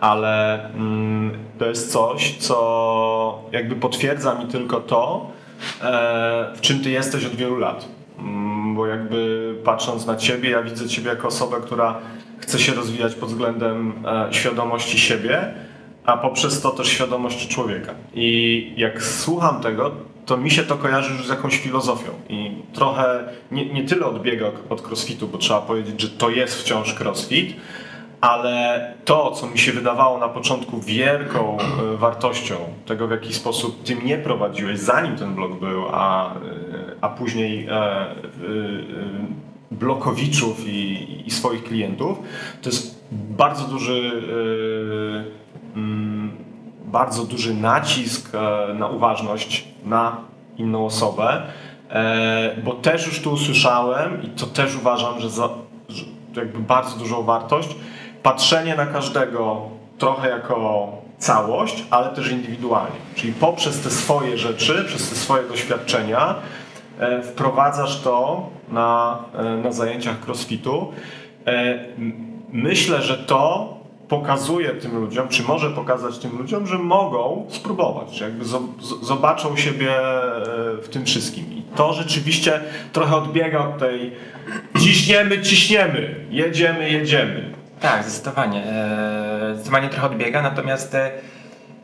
ale 0.00 0.64
mm, 0.75 1.38
to 1.59 1.66
jest 1.66 1.92
coś, 1.92 2.37
co 2.37 3.45
jakby 3.52 3.76
potwierdza 3.76 4.35
mi 4.35 4.47
tylko 4.47 4.80
to, 4.80 5.30
e, 5.83 6.52
w 6.54 6.61
czym 6.61 6.80
Ty 6.80 6.90
jesteś 6.90 7.25
od 7.25 7.35
wielu 7.35 7.57
lat. 7.57 7.88
Mm, 8.18 8.75
bo 8.75 8.87
jakby 8.87 9.54
patrząc 9.64 10.07
na 10.07 10.16
Ciebie, 10.16 10.50
ja 10.50 10.62
widzę 10.62 10.88
Ciebie 10.88 11.09
jako 11.09 11.28
osobę, 11.28 11.57
która 11.62 11.99
chce 12.38 12.59
się 12.59 12.75
rozwijać 12.75 13.14
pod 13.14 13.28
względem 13.28 13.92
e, 14.07 14.33
świadomości 14.35 14.99
siebie, 14.99 15.54
a 16.08 16.16
poprzez 16.16 16.60
to 16.60 16.70
też 16.70 16.88
świadomości 16.88 17.48
człowieka. 17.48 17.94
I 18.14 18.72
jak 18.76 19.02
słucham 19.02 19.60
tego, 19.60 19.90
to 20.26 20.36
mi 20.36 20.50
się 20.50 20.62
to 20.62 20.76
kojarzy 20.76 21.12
już 21.12 21.26
z 21.26 21.30
jakąś 21.30 21.58
filozofią 21.58 22.10
i 22.28 22.50
trochę 22.72 23.24
nie, 23.50 23.72
nie 23.72 23.84
tyle 23.84 24.06
odbiega 24.06 24.50
od 24.68 24.86
crossfitu, 24.86 25.28
bo 25.28 25.38
trzeba 25.38 25.60
powiedzieć, 25.60 26.00
że 26.00 26.08
to 26.08 26.30
jest 26.30 26.60
wciąż 26.62 27.00
crossfit, 27.00 27.56
ale 28.20 28.94
to, 29.04 29.30
co 29.30 29.46
mi 29.46 29.58
się 29.58 29.72
wydawało 29.72 30.18
na 30.18 30.28
początku 30.28 30.80
wielką 30.80 31.58
e, 31.60 31.96
wartością 31.96 32.54
tego, 32.86 33.08
w 33.08 33.10
jaki 33.10 33.34
sposób 33.34 33.82
ty 33.84 33.96
mnie 33.96 34.18
prowadziłeś, 34.18 34.78
zanim 34.78 35.16
ten 35.16 35.34
blog 35.34 35.60
był, 35.60 35.84
a, 35.92 36.34
e, 36.34 36.38
a 37.00 37.08
później 37.08 37.66
e, 37.66 37.72
e, 37.72 38.14
blokowiczów 39.70 40.68
i, 40.68 41.06
i 41.26 41.30
swoich 41.30 41.64
klientów, 41.64 42.18
to 42.62 42.70
jest 42.70 43.04
bardzo 43.12 43.64
duży 43.64 44.22
e, 45.34 45.38
bardzo 46.84 47.25
duży 47.25 47.54
nacisk 47.54 48.34
e, 48.34 48.75
na 48.75 48.87
uważność 48.87 49.68
na 49.84 50.16
inną 50.56 50.87
osobę, 50.87 51.42
e, 51.90 52.56
bo 52.64 52.72
też 52.72 53.06
już 53.06 53.22
tu 53.22 53.32
usłyszałem 53.32 54.22
i 54.22 54.28
to 54.28 54.46
też 54.46 54.76
uważam, 54.76 55.20
że, 55.20 55.30
za, 55.30 55.48
że 55.88 56.04
jakby 56.37 56.58
bardzo 56.58 56.96
dużą 56.96 57.22
wartość, 57.22 57.68
patrzenie 58.22 58.76
na 58.76 58.87
każdego 58.87 59.62
trochę 59.98 60.28
jako 60.28 60.88
całość, 61.18 61.84
ale 61.90 62.08
też 62.08 62.32
indywidualnie. 62.32 62.96
Czyli 63.14 63.32
poprzez 63.32 63.80
te 63.80 63.90
swoje 63.90 64.38
rzeczy, 64.38 64.84
przez 64.87 65.10
te 65.10 65.16
swoje 65.16 65.48
doświadczenia 65.48 66.34
e, 66.98 67.22
wprowadzasz 67.22 68.00
to 68.00 68.46
na, 68.68 69.18
na 69.64 69.72
zajęciach 69.72 70.16
crossfitu. 70.26 70.92
Myślę, 72.52 73.02
że 73.02 73.18
to 73.18 73.77
pokazuje 74.08 74.68
tym 74.68 75.00
ludziom, 75.00 75.28
czy 75.28 75.42
może 75.42 75.70
pokazać 75.70 76.18
tym 76.18 76.38
ludziom, 76.38 76.66
że 76.66 76.78
mogą 76.78 77.46
spróbować, 77.50 78.14
że 78.14 78.24
jakby 78.24 78.44
zobaczą 79.02 79.56
siebie 79.56 79.90
e, 79.90 80.42
w 80.82 80.88
tym 80.90 81.04
wszystkim. 81.04 81.52
I 81.52 81.62
to 81.76 81.92
rzeczywiście 81.92 82.60
trochę 82.92 83.16
odbiega 83.16 83.58
od 83.58 83.78
tej 83.78 84.12
ciśniemy, 84.80 85.42
ciśniemy, 85.42 86.14
jedziemy, 86.30 86.90
jedziemy. 86.90 87.54
Tak, 87.80 88.04
zdecydowanie. 88.04 88.64
E, 88.64 89.54
Zdecydowanie 89.54 89.88
trochę 89.88 90.06
odbiega, 90.06 90.42
natomiast 90.42 90.94
e, 90.94 91.10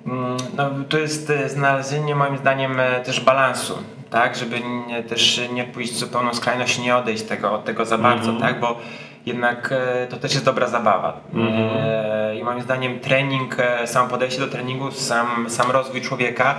mm, 0.07 0.37
no, 0.57 0.71
to 0.89 0.99
jest 0.99 1.33
znalezienie 1.47 2.15
moim 2.15 2.39
zdaniem 2.39 2.77
też 3.05 3.21
balansu, 3.21 3.79
tak, 4.11 4.37
żeby 4.37 4.61
nie, 4.89 5.03
też 5.03 5.41
nie 5.53 5.65
pójść 5.65 5.93
w 5.93 5.97
zupełną 5.97 6.35
skrajność, 6.35 6.79
nie 6.79 6.97
odejść 6.97 7.23
tego, 7.23 7.53
od 7.53 7.65
tego 7.65 7.85
za 7.85 7.99
bardzo, 7.99 8.33
tak, 8.33 8.61
bo 8.61 8.81
jednak 9.27 9.73
e, 9.73 10.07
to 10.07 10.17
też 10.17 10.33
jest 10.33 10.45
dobra 10.45 10.67
zabawa. 10.69 11.21
E, 11.37 12.37
I 12.37 12.45
moim 12.45 12.63
zdaniem 12.63 13.01
trening, 13.01 13.57
e, 13.59 13.87
samo 13.87 14.09
podejście 14.09 14.41
do 14.41 14.49
treningu, 14.49 14.91
sam, 14.91 15.51
sam 15.51 15.71
rozwój 15.71 16.01
człowieka 16.01 16.55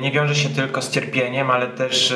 nie 0.00 0.12
wiąże 0.12 0.34
się 0.34 0.48
tylko 0.48 0.82
z 0.82 0.90
cierpieniem, 0.90 1.50
ale 1.50 1.66
też 1.66 2.14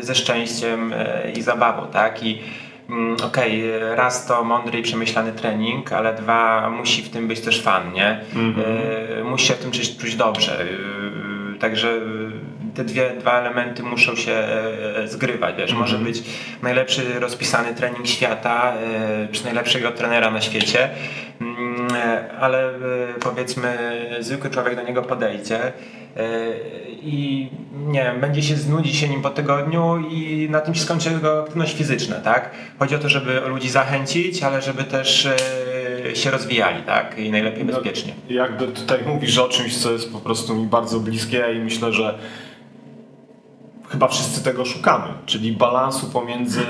ze 0.00 0.14
szczęściem 0.14 0.94
i 1.36 1.42
zabawą, 1.42 1.86
tak? 1.92 2.22
I 2.22 2.42
mm, 2.90 3.16
okej, 3.24 3.64
raz 3.94 4.26
to 4.26 4.44
mądry 4.44 4.78
i 4.78 4.82
przemyślany 4.82 5.32
trening, 5.32 5.92
ale 5.92 6.14
dwa, 6.14 6.70
musi 6.70 7.02
w 7.02 7.10
tym 7.10 7.28
być 7.28 7.40
też 7.40 7.62
fan, 7.62 7.92
nie? 7.92 8.20
E, 9.20 9.24
Musi 9.24 9.46
się 9.46 9.54
w 9.54 9.58
tym 9.58 9.70
czuć, 9.70 9.96
czuć 9.96 10.16
dobrze. 10.16 10.66
Także 11.60 12.00
te 12.74 12.84
dwie, 12.84 13.10
dwa 13.20 13.40
elementy 13.40 13.82
muszą 13.82 14.16
się 14.16 14.32
e, 14.32 15.08
zgrywać, 15.08 15.56
wiesz, 15.56 15.72
może 15.72 15.98
być 15.98 16.22
najlepszy 16.62 17.20
rozpisany 17.20 17.74
trening 17.74 18.06
świata, 18.06 18.74
e, 18.74 19.28
czy 19.32 19.44
najlepszego 19.44 19.90
trenera 19.90 20.30
na 20.30 20.40
świecie, 20.40 20.90
mm, 21.40 21.88
e, 21.94 22.32
ale 22.32 22.68
e, 22.68 22.74
powiedzmy 23.20 23.76
zwykły 24.20 24.50
człowiek 24.50 24.76
do 24.76 24.82
niego 24.82 25.02
podejdzie 25.02 25.58
e, 25.64 25.72
i 27.02 27.48
nie 27.72 28.02
wiem, 28.02 28.20
będzie 28.20 28.42
się 28.42 28.56
znudzić 28.56 28.96
się 28.96 29.08
nim 29.08 29.22
po 29.22 29.30
tygodniu 29.30 29.98
i 30.10 30.48
na 30.50 30.60
tym 30.60 30.74
się 30.74 30.80
skończy 30.80 31.10
jego 31.10 31.42
aktywność 31.42 31.76
fizyczna, 31.76 32.16
tak? 32.16 32.50
Chodzi 32.78 32.94
o 32.94 32.98
to, 32.98 33.08
żeby 33.08 33.40
ludzi 33.40 33.68
zachęcić, 33.68 34.42
ale 34.42 34.62
żeby 34.62 34.84
też 34.84 35.26
e, 35.26 36.16
się 36.16 36.30
rozwijali, 36.30 36.82
tak? 36.82 37.18
I 37.18 37.30
najlepiej 37.30 37.64
bezpiecznie. 37.64 38.12
Jakby 38.28 38.66
tutaj 38.66 38.98
mówisz 39.06 39.38
o 39.38 39.48
czymś, 39.48 39.78
co 39.78 39.92
jest 39.92 40.12
po 40.12 40.18
prostu 40.18 40.54
mi 40.54 40.66
bardzo 40.66 41.00
bliskie 41.00 41.44
i 41.56 41.58
myślę, 41.58 41.92
że 41.92 42.18
chyba 43.92 44.08
wszyscy 44.08 44.44
tego 44.44 44.64
szukamy, 44.64 45.08
czyli 45.26 45.52
balansu 45.52 46.06
pomiędzy 46.06 46.62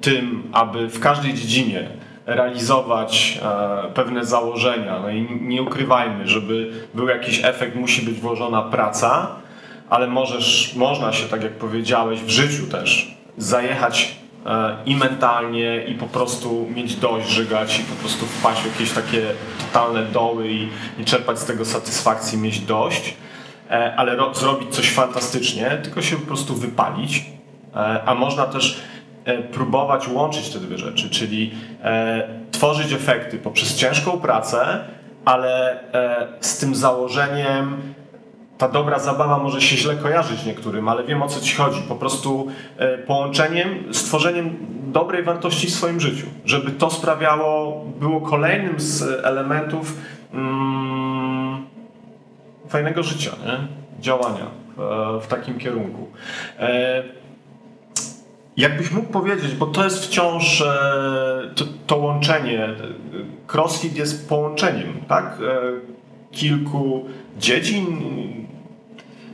tym, 0.00 0.42
aby 0.52 0.88
w 0.88 1.00
każdej 1.00 1.34
dziedzinie 1.34 1.88
realizować 2.26 3.38
e, 3.42 3.92
pewne 3.94 4.24
założenia. 4.24 4.98
No 5.02 5.10
i 5.10 5.40
nie 5.40 5.62
ukrywajmy, 5.62 6.28
żeby 6.28 6.72
był 6.94 7.08
jakiś 7.08 7.44
efekt, 7.44 7.76
musi 7.76 8.02
być 8.02 8.20
włożona 8.20 8.62
praca, 8.62 9.30
ale 9.90 10.06
możesz, 10.06 10.74
można 10.76 11.12
się, 11.12 11.28
tak 11.28 11.42
jak 11.42 11.52
powiedziałeś, 11.52 12.20
w 12.20 12.28
życiu 12.28 12.66
też 12.66 13.16
zajechać 13.38 14.16
e, 14.46 14.76
i 14.86 14.96
mentalnie, 14.96 15.84
i 15.84 15.94
po 15.94 16.06
prostu 16.06 16.66
mieć 16.74 16.96
dość, 16.96 17.28
żygać, 17.28 17.80
i 17.80 17.82
po 17.82 17.94
prostu 17.94 18.26
wpaść 18.26 18.62
w 18.62 18.72
jakieś 18.72 18.92
takie 18.92 19.22
totalne 19.58 20.02
doły 20.02 20.48
i, 20.48 20.68
i 20.98 21.04
czerpać 21.04 21.38
z 21.38 21.44
tego 21.44 21.64
satysfakcji, 21.64 22.38
mieć 22.38 22.60
dość, 22.60 23.14
ale 23.96 24.16
ro, 24.16 24.34
zrobić 24.34 24.74
coś 24.74 24.92
fantastycznie, 24.92 25.78
tylko 25.82 26.02
się 26.02 26.16
po 26.16 26.26
prostu 26.26 26.54
wypalić. 26.54 27.26
E, 27.76 28.02
a 28.06 28.14
można 28.14 28.46
też 28.46 28.80
e, 29.24 29.42
próbować 29.42 30.08
łączyć 30.08 30.50
te 30.50 30.58
dwie 30.60 30.78
rzeczy, 30.78 31.10
czyli 31.10 31.54
e, 31.82 32.28
tworzyć 32.50 32.92
efekty 32.92 33.38
poprzez 33.38 33.74
ciężką 33.76 34.20
pracę, 34.20 34.84
ale 35.24 35.82
e, 35.92 36.28
z 36.40 36.58
tym 36.58 36.74
założeniem 36.74 37.76
ta 38.58 38.68
dobra 38.68 38.98
zabawa 38.98 39.38
może 39.38 39.60
się 39.60 39.76
źle 39.76 39.96
kojarzyć 39.96 40.44
niektórym, 40.44 40.88
ale 40.88 41.04
wiem 41.04 41.22
o 41.22 41.28
co 41.28 41.40
ci 41.40 41.56
chodzi. 41.56 41.82
Po 41.88 41.94
prostu 41.94 42.48
e, 42.76 42.98
połączeniem, 42.98 43.94
stworzeniem 43.94 44.56
dobrej 44.86 45.22
wartości 45.22 45.66
w 45.66 45.74
swoim 45.74 46.00
życiu, 46.00 46.26
żeby 46.44 46.70
to 46.70 46.90
sprawiało, 46.90 47.84
było 48.00 48.20
kolejnym 48.20 48.80
z 48.80 49.24
elementów 49.24 49.96
mm, 50.34 50.67
fajnego 52.68 53.02
życia, 53.02 53.30
nie? 53.46 53.58
działania 54.02 54.46
w, 54.76 54.80
w 55.24 55.26
takim 55.26 55.58
kierunku. 55.58 56.06
E, 56.58 57.02
Jakbyś 58.56 58.90
mógł 58.90 59.12
powiedzieć, 59.12 59.54
bo 59.54 59.66
to 59.66 59.84
jest 59.84 60.06
wciąż 60.06 60.60
e, 60.60 60.64
to, 61.54 61.64
to 61.86 61.96
łączenie. 61.96 62.64
e, 62.64 62.74
Crossfit 63.52 63.96
jest 63.96 64.28
połączeniem, 64.28 64.92
tak? 65.08 65.24
E, 65.24 65.60
Kilku 66.32 67.04
dziedzin. 67.38 67.86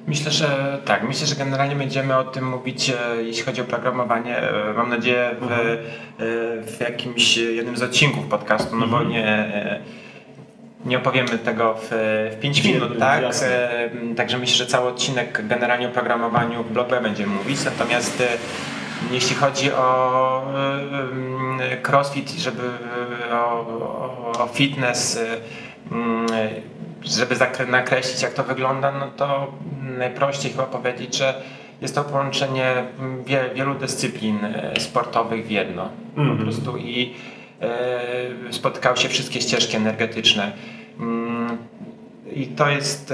Myślę, 0.06 0.30
że 0.30 0.78
tak. 0.84 1.08
Myślę, 1.08 1.26
że 1.26 1.34
generalnie 1.36 1.76
będziemy 1.76 2.16
o 2.16 2.24
tym 2.24 2.48
mówić, 2.48 2.90
e, 2.90 3.22
jeśli 3.22 3.42
chodzi 3.42 3.60
o 3.60 3.64
programowanie. 3.64 4.36
e, 4.38 4.74
Mam 4.76 4.88
nadzieję 4.88 5.30
w, 5.40 5.42
Mhm. 5.42 5.60
e, 5.68 5.76
w 6.62 6.76
jakimś 6.80 7.36
jednym 7.36 7.76
z 7.76 7.82
odcinków 7.82 8.26
podcastu, 8.26 8.76
no 8.76 8.86
bo 8.86 8.96
Mhm. 8.96 9.08
nie, 9.08 9.26
e, 9.28 9.80
nie 10.84 10.98
opowiemy 10.98 11.38
tego 11.38 11.74
w, 11.74 11.88
w 12.36 12.40
5 12.40 12.64
Nie, 12.64 12.72
minut, 12.72 12.98
tak? 12.98 13.22
jasne. 13.22 13.68
Także 14.16 14.38
myślę, 14.38 14.56
że 14.56 14.66
cały 14.66 14.88
odcinek 14.88 15.46
generalnie 15.46 15.88
o 15.88 15.90
programowaniu 15.90 16.62
w 16.62 16.72
blogu 16.72 16.90
będziemy 17.02 17.34
mówić. 17.34 17.64
Natomiast 17.64 18.20
e, 18.20 18.26
jeśli 19.10 19.36
chodzi 19.36 19.72
o 19.72 20.52
crossfit, 21.88 22.30
żeby 22.30 22.62
e, 23.30 23.34
o, 23.40 24.32
o, 24.38 24.48
fitness, 24.52 25.16
e, 25.16 25.26
m, 25.92 26.26
żeby 27.02 27.34
nakreślić 27.68 28.22
jak 28.22 28.32
to 28.32 28.44
wygląda, 28.44 28.92
no 28.92 29.06
to 29.16 29.52
najprościej 29.98 30.50
chyba 30.50 30.64
powiedzieć, 30.64 31.16
że 31.16 31.42
jest 31.82 31.94
to 31.94 32.04
połączenie 32.04 32.72
mm, 32.98 33.24
wie, 33.24 33.50
wielu 33.54 33.74
dyscyplin 33.74 34.38
sportowych 34.78 35.46
w 35.46 35.50
jedno. 35.50 35.88
Mhm. 36.16 36.38
Po 36.38 36.44
prostu 36.44 36.76
i 36.76 37.14
spotkały 38.50 38.96
się 38.96 39.08
wszystkie 39.08 39.40
ścieżki 39.40 39.76
energetyczne. 39.76 40.52
Mm, 41.00 41.58
I 42.32 42.46
to 42.46 42.68
jest, 42.68 43.10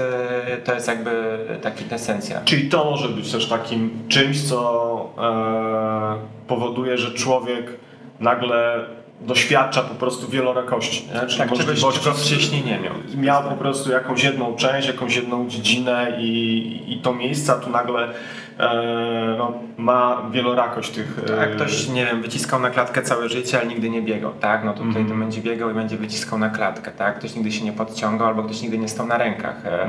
e, 0.51 0.57
to 0.57 0.73
jest 0.73 0.87
jakby 0.87 1.37
ta 1.61 1.71
kwintesencja. 1.71 2.41
Czyli 2.45 2.69
to 2.69 2.85
może 2.85 3.09
być 3.09 3.31
też 3.31 3.45
takim 3.49 3.99
czymś, 4.09 4.41
co 4.49 5.13
e, 5.17 6.47
powoduje, 6.47 6.97
że 6.97 7.11
człowiek 7.11 7.65
nagle 8.19 8.85
doświadcza 9.21 9.81
po 9.81 9.95
prostu 9.95 10.27
wielorakości. 10.27 11.07
Nie? 11.13 11.19
Czyli 11.27 11.37
Tak, 11.37 11.49
możliwości- 11.49 11.99
czego 12.03 12.15
wcześniej 12.15 12.63
nie 12.65 12.79
miał. 12.79 12.93
miał 13.17 13.43
po 13.49 13.55
prostu 13.55 13.91
jakąś 13.91 14.23
jedną 14.23 14.55
część, 14.55 14.87
jakąś 14.87 15.15
jedną 15.15 15.47
dziedzinę 15.49 16.17
i, 16.19 16.83
i 16.87 16.97
to 16.97 17.13
miejsca 17.13 17.55
tu 17.59 17.69
nagle 17.69 18.03
e, 18.03 18.13
no, 19.37 19.53
ma 19.77 20.21
wielorakość 20.31 20.91
tych... 20.91 21.19
e, 21.29 21.35
Jak 21.35 21.55
ktoś, 21.55 21.87
nie 21.89 22.05
wiem, 22.05 22.21
wyciskał 22.21 22.59
na 22.59 22.69
klatkę 22.69 23.01
całe 23.01 23.29
życie, 23.29 23.59
ale 23.59 23.67
nigdy 23.67 23.89
nie 23.89 24.01
biegał, 24.01 24.31
tak? 24.33 24.63
No 24.65 24.73
to 24.73 24.83
tutaj 24.83 25.05
to 25.05 25.15
będzie 25.15 25.41
biegał 25.41 25.71
i 25.71 25.73
będzie 25.73 25.97
wyciskał 25.97 26.39
na 26.39 26.49
klatkę, 26.49 26.91
tak? 26.91 27.19
Ktoś 27.19 27.35
nigdy 27.35 27.51
się 27.51 27.65
nie 27.65 27.71
podciągał 27.71 28.27
albo 28.27 28.43
ktoś 28.43 28.61
nigdy 28.61 28.77
nie 28.77 28.87
stał 28.87 29.07
na 29.07 29.17
rękach. 29.17 29.65
E, 29.65 29.87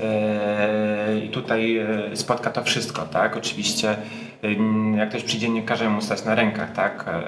e, 0.00 1.18
I 1.18 1.28
tutaj 1.28 1.76
e, 1.76 1.86
spotka 2.16 2.50
to 2.50 2.62
wszystko, 2.62 3.02
tak? 3.02 3.36
Oczywiście 3.36 3.96
jak 4.96 5.08
ktoś 5.08 5.22
przyjdzie, 5.22 5.48
nie 5.48 5.62
każe 5.62 5.90
mu 5.90 6.00
stać 6.00 6.24
na 6.24 6.34
rękach, 6.34 6.72
tak? 6.72 7.04
E, 7.08 7.22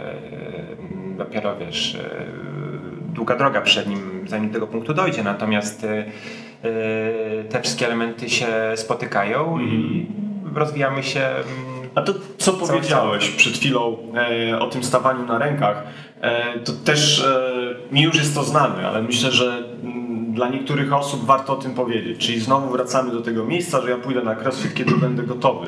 dopiero, 1.18 1.56
wiesz, 1.56 1.94
e, 1.94 1.98
długa 3.14 3.36
droga 3.36 3.60
przed 3.60 3.88
nim, 3.88 4.24
zanim 4.28 4.48
do 4.48 4.54
tego 4.54 4.66
punktu 4.66 4.94
dojdzie, 4.94 5.22
natomiast 5.22 5.84
e, 5.84 5.88
e, 5.98 7.44
te 7.44 7.60
wszystkie 7.60 7.86
elementy 7.86 8.30
się 8.30 8.46
spotykają 8.74 9.58
i 9.60 10.06
rozwijamy 10.54 11.02
się 11.02 11.20
mm, 11.20 11.44
A 11.94 12.02
to, 12.02 12.14
co 12.38 12.52
powiedziałeś 12.52 13.30
przed 13.30 13.54
chwilą 13.54 13.96
e, 14.50 14.58
o 14.60 14.66
tym 14.66 14.84
stawaniu 14.84 15.26
na 15.26 15.38
rękach, 15.38 15.82
e, 16.20 16.58
to 16.58 16.72
też 16.72 17.20
e, 17.20 17.94
mi 17.94 18.02
już 18.02 18.16
jest 18.16 18.34
to 18.34 18.44
znane, 18.44 18.88
ale 18.88 19.02
myślę, 19.02 19.30
że 19.30 19.64
mm, 19.82 20.08
dla 20.38 20.48
niektórych 20.48 20.92
osób 20.92 21.26
warto 21.26 21.52
o 21.52 21.56
tym 21.56 21.74
powiedzieć. 21.74 22.26
Czyli 22.26 22.40
znowu 22.40 22.70
wracamy 22.70 23.12
do 23.12 23.20
tego 23.20 23.44
miejsca, 23.44 23.80
że 23.80 23.90
ja 23.90 23.96
pójdę 23.96 24.22
na 24.22 24.34
crossfit, 24.34 24.74
kiedy 24.74 24.96
będę 25.06 25.22
gotowy. 25.22 25.66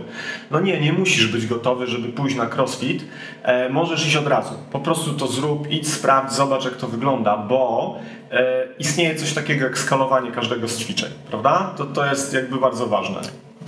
No 0.50 0.60
nie, 0.60 0.80
nie 0.80 0.92
musisz 0.92 1.26
być 1.26 1.46
gotowy, 1.46 1.86
żeby 1.86 2.08
pójść 2.08 2.36
na 2.36 2.46
crossfit. 2.46 3.04
E, 3.42 3.68
możesz 3.68 4.06
iść 4.06 4.16
od 4.16 4.26
razu. 4.26 4.54
Po 4.72 4.78
prostu 4.78 5.12
to 5.12 5.26
zrób, 5.26 5.70
idź, 5.70 5.88
sprawdź, 5.88 6.32
zobacz 6.32 6.64
jak 6.64 6.76
to 6.76 6.88
wygląda, 6.88 7.36
bo 7.36 7.94
e, 8.30 8.66
istnieje 8.78 9.14
coś 9.14 9.32
takiego 9.32 9.64
jak 9.64 9.78
skalowanie 9.78 10.30
każdego 10.30 10.68
z 10.68 10.78
ćwiczeń, 10.78 11.10
prawda? 11.30 11.74
To, 11.76 11.84
to 11.84 12.06
jest 12.06 12.34
jakby 12.34 12.56
bardzo 12.56 12.86
ważne. 12.86 13.20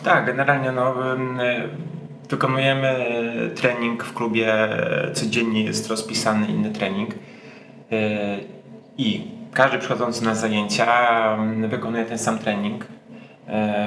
Tak, 0.05 0.27
generalnie 0.27 0.73
no, 0.73 1.15
y, 1.15 1.19
wykonujemy 2.31 3.07
y, 3.47 3.51
trening 3.51 4.05
w 4.05 4.15
klubie, 4.15 4.69
y, 5.09 5.13
codziennie 5.13 5.65
jest 5.65 5.89
rozpisany 5.89 6.47
inny 6.47 6.71
trening 6.71 7.15
i 8.99 9.31
każdy 9.53 9.79
przychodzący 9.79 10.25
na 10.25 10.35
zajęcia 10.35 10.87
wykonuje 11.69 12.05
ten 12.05 12.19
sam 12.19 12.39
trening, 12.39 12.87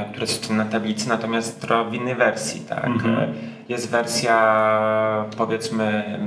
który 0.10 0.22
jest 0.22 0.50
na 0.52 0.66
tablicy, 0.66 1.10
natomiast 1.10 1.68
w 1.90 1.94
innej 1.94 2.16
wersji. 2.16 2.62
Tak? 2.62 2.86
Mhm. 2.86 3.34
Jest 3.70 3.92
wersja 3.92 5.26
powiedzmy 5.38 6.20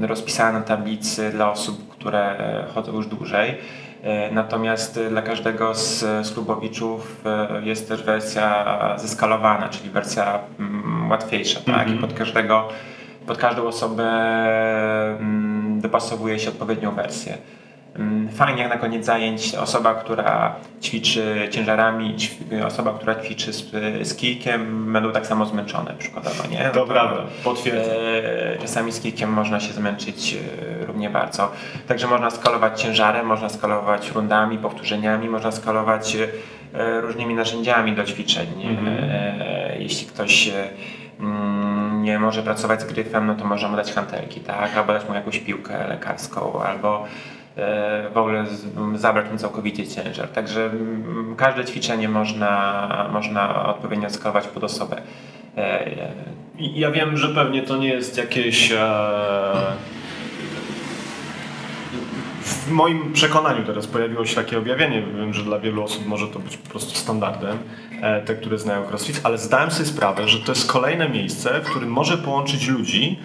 rozpisana 0.00 0.58
na 0.58 0.64
tablicy 0.64 1.30
dla 1.30 1.50
osób, 1.50 1.88
które 1.88 2.36
chodzą 2.74 2.92
już 2.92 3.06
dłużej. 3.06 3.54
E, 4.06 4.30
Natomiast 4.30 4.96
e, 4.96 5.10
dla 5.10 5.22
każdego 5.22 5.74
z, 5.74 5.98
z 6.26 6.32
klubowiczów 6.32 7.22
e, 7.26 7.60
jest 7.64 7.88
też 7.88 8.02
wersja 8.02 8.66
zeskalowana, 8.98 9.68
czyli 9.68 9.90
wersja 9.90 10.38
mm, 10.58 11.10
łatwiejsza, 11.10 11.60
tak? 11.60 11.90
I 11.90 11.94
pod 11.94 12.12
każdego, 12.12 12.68
pod 13.26 13.38
każdą 13.38 13.66
osobę 13.66 14.04
mm, 15.20 15.80
dopasowuje 15.80 16.38
się 16.38 16.50
odpowiednią 16.50 16.90
wersję. 16.90 17.38
Mm, 17.98 18.28
Fajnie 18.28 18.62
jak 18.62 18.70
na 18.70 18.76
koniec 18.78 19.04
zajęć 19.04 19.54
osoba, 19.54 19.94
która 19.94 20.54
ćwiczy 20.82 21.48
ciężarami, 21.50 22.16
osoba, 22.66 22.92
która 22.92 23.14
ćwiczy 23.14 23.52
z, 23.52 23.70
z 24.08 24.14
kijkiem 24.14 24.92
będą 24.92 25.12
tak 25.12 25.26
samo 25.26 25.46
zmęczone 25.46 25.94
przykładowo, 25.98 26.48
nie? 26.50 26.64
No 26.64 26.70
To 26.70 26.86
prawda, 26.86 27.22
potwierdzam. 27.44 27.94
E, 28.54 28.58
Czasami 28.58 28.92
z 28.92 29.00
kijkiem 29.00 29.30
można 29.32 29.60
się 29.60 29.72
zmęczyć 29.72 30.36
e, 30.82 30.86
równie 30.86 31.10
bardzo. 31.10 31.52
Także 31.88 32.06
można 32.06 32.30
skalować 32.30 32.82
ciężarem, 32.82 33.26
można 33.26 33.48
skalować 33.48 34.10
rundami, 34.10 34.58
powtórzeniami, 34.58 35.28
można 35.28 35.52
skalować 35.52 36.16
e, 36.16 37.00
różnymi 37.00 37.34
narzędziami 37.34 37.92
do 37.92 38.04
ćwiczeń. 38.04 38.46
E, 38.86 39.76
Jeśli 39.78 40.06
ktoś 40.06 40.50
mm, 41.20 42.02
nie 42.02 42.18
może 42.18 42.42
pracować 42.42 42.80
z 42.80 42.84
gryfem, 42.84 43.26
no 43.26 43.34
to 43.34 43.44
możemy 43.44 43.76
dać 43.76 43.92
hantelki, 43.92 44.40
tak? 44.40 44.76
Albo 44.76 44.92
dać 44.92 45.08
mu 45.08 45.14
jakąś 45.14 45.38
piłkę 45.38 45.88
lekarską, 45.88 46.62
albo 46.62 47.04
w 48.12 48.16
ogóle 48.16 48.44
zabrać 48.94 49.30
mu 49.32 49.38
całkowicie 49.38 49.86
ciężar. 49.86 50.28
Także 50.28 50.70
każde 51.36 51.64
ćwiczenie 51.64 52.08
można, 52.08 53.08
można 53.12 53.66
odpowiednio 53.66 54.10
skalować 54.10 54.46
pod 54.46 54.64
osobę. 54.64 55.02
E, 55.56 55.86
e, 55.86 56.12
ja 56.58 56.90
wiem, 56.90 57.16
że 57.16 57.28
pewnie 57.28 57.62
to 57.62 57.76
nie 57.76 57.88
jest 57.88 58.18
jakieś. 58.18 58.72
E... 58.72 58.76
W 62.42 62.70
moim 62.70 63.12
przekonaniu 63.12 63.64
teraz 63.64 63.86
pojawiło 63.86 64.26
się 64.26 64.34
takie 64.34 64.58
objawienie. 64.58 65.02
Wiem, 65.02 65.34
że 65.34 65.42
dla 65.42 65.58
wielu 65.58 65.82
osób 65.82 66.06
może 66.06 66.28
to 66.28 66.38
być 66.38 66.56
po 66.56 66.70
prostu 66.70 66.94
standardem, 66.94 67.58
e, 68.02 68.22
te, 68.22 68.34
które 68.34 68.58
znają 68.58 68.84
CrossFit, 68.84 69.20
ale 69.22 69.38
zdałem 69.38 69.70
sobie 69.70 69.86
sprawę, 69.86 70.28
że 70.28 70.38
to 70.38 70.52
jest 70.52 70.72
kolejne 70.72 71.08
miejsce, 71.08 71.60
w 71.60 71.70
którym 71.70 71.90
może 71.90 72.18
połączyć 72.18 72.68
ludzi. 72.68 73.18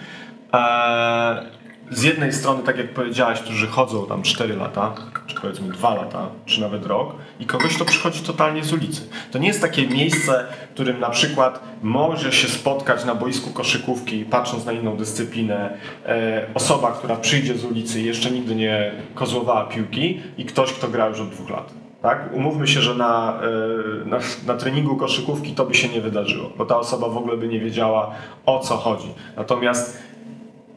Z 1.92 2.02
jednej 2.02 2.32
strony, 2.32 2.62
tak 2.62 2.78
jak 2.78 2.94
powiedziałaś, 2.94 3.40
którzy 3.40 3.66
chodzą 3.66 4.06
tam 4.06 4.22
4 4.22 4.56
lata, 4.56 4.94
czy 5.26 5.40
powiedzmy 5.40 5.68
2 5.68 5.94
lata, 5.94 6.28
czy 6.46 6.60
nawet 6.60 6.86
rok, 6.86 7.14
i 7.40 7.46
kogoś 7.46 7.76
to 7.76 7.84
przychodzi 7.84 8.20
totalnie 8.20 8.64
z 8.64 8.72
ulicy. 8.72 9.02
To 9.30 9.38
nie 9.38 9.48
jest 9.48 9.60
takie 9.60 9.86
miejsce, 9.86 10.46
w 10.70 10.74
którym 10.74 11.00
na 11.00 11.10
przykład 11.10 11.60
może 11.82 12.32
się 12.32 12.48
spotkać 12.48 13.04
na 13.04 13.14
boisku 13.14 13.50
koszykówki, 13.50 14.24
patrząc 14.24 14.64
na 14.64 14.72
inną 14.72 14.96
dyscyplinę, 14.96 15.78
e, 16.06 16.46
osoba, 16.54 16.92
która 16.92 17.16
przyjdzie 17.16 17.54
z 17.54 17.64
ulicy 17.64 18.00
i 18.00 18.04
jeszcze 18.04 18.30
nigdy 18.30 18.54
nie 18.54 18.92
kozłowała 19.14 19.64
piłki, 19.64 20.20
i 20.38 20.44
ktoś, 20.44 20.72
kto 20.72 20.88
gra 20.88 21.08
już 21.08 21.20
od 21.20 21.30
dwóch 21.30 21.50
lat. 21.50 21.72
Tak? 22.02 22.28
Umówmy 22.32 22.68
się, 22.68 22.80
że 22.80 22.94
na, 22.94 23.40
e, 24.04 24.08
na, 24.08 24.18
na 24.46 24.54
treningu 24.54 24.96
koszykówki 24.96 25.52
to 25.52 25.64
by 25.66 25.74
się 25.74 25.88
nie 25.88 26.00
wydarzyło, 26.00 26.50
bo 26.56 26.66
ta 26.66 26.78
osoba 26.78 27.08
w 27.08 27.16
ogóle 27.16 27.36
by 27.36 27.48
nie 27.48 27.60
wiedziała 27.60 28.14
o 28.46 28.58
co 28.58 28.76
chodzi. 28.76 29.14
Natomiast 29.36 30.11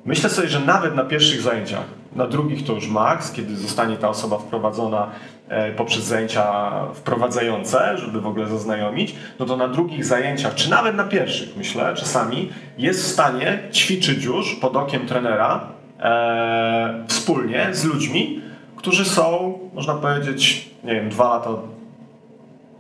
Myślę 0.06 0.30
sobie, 0.30 0.48
że 0.48 0.60
nawet 0.60 0.96
na 0.96 1.04
pierwszych 1.04 1.42
zajęciach, 1.42 1.86
na 2.16 2.28
drugich 2.28 2.66
to 2.66 2.74
już 2.74 2.88
maks, 2.88 3.32
kiedy 3.32 3.56
zostanie 3.56 3.98
ta 3.98 4.10
osoba 4.10 4.38
wprowadzona 4.38 5.12
e, 5.50 5.72
poprzez 5.72 6.04
zajęcia 6.04 6.72
wprowadzające, 6.94 7.98
żeby 7.98 8.22
w 8.22 8.28
ogóle 8.28 8.48
zaznajomić, 8.48 9.16
no 9.40 9.46
to 9.46 9.58
na 9.58 9.68
drugich 9.68 10.06
zajęciach, 10.06 10.56
czy 10.56 10.70
nawet 10.70 10.96
na 10.96 11.04
pierwszych, 11.04 11.58
myślę, 11.58 11.94
czasami 11.96 12.50
jest 12.78 13.04
w 13.04 13.08
stanie 13.08 13.60
ćwiczyć 13.72 14.24
już 14.24 14.56
pod 14.56 14.76
okiem 14.76 15.08
trenera 15.08 15.68
e, 16.00 17.04
wspólnie 17.08 17.68
z 17.72 17.84
ludźmi, 17.84 18.42
którzy 18.76 19.06
są, 19.06 19.60
można 19.74 19.94
powiedzieć, 19.94 20.70
nie 20.84 20.96
wiem, 20.96 21.10
dwa 21.10 21.30
lata, 21.30 21.50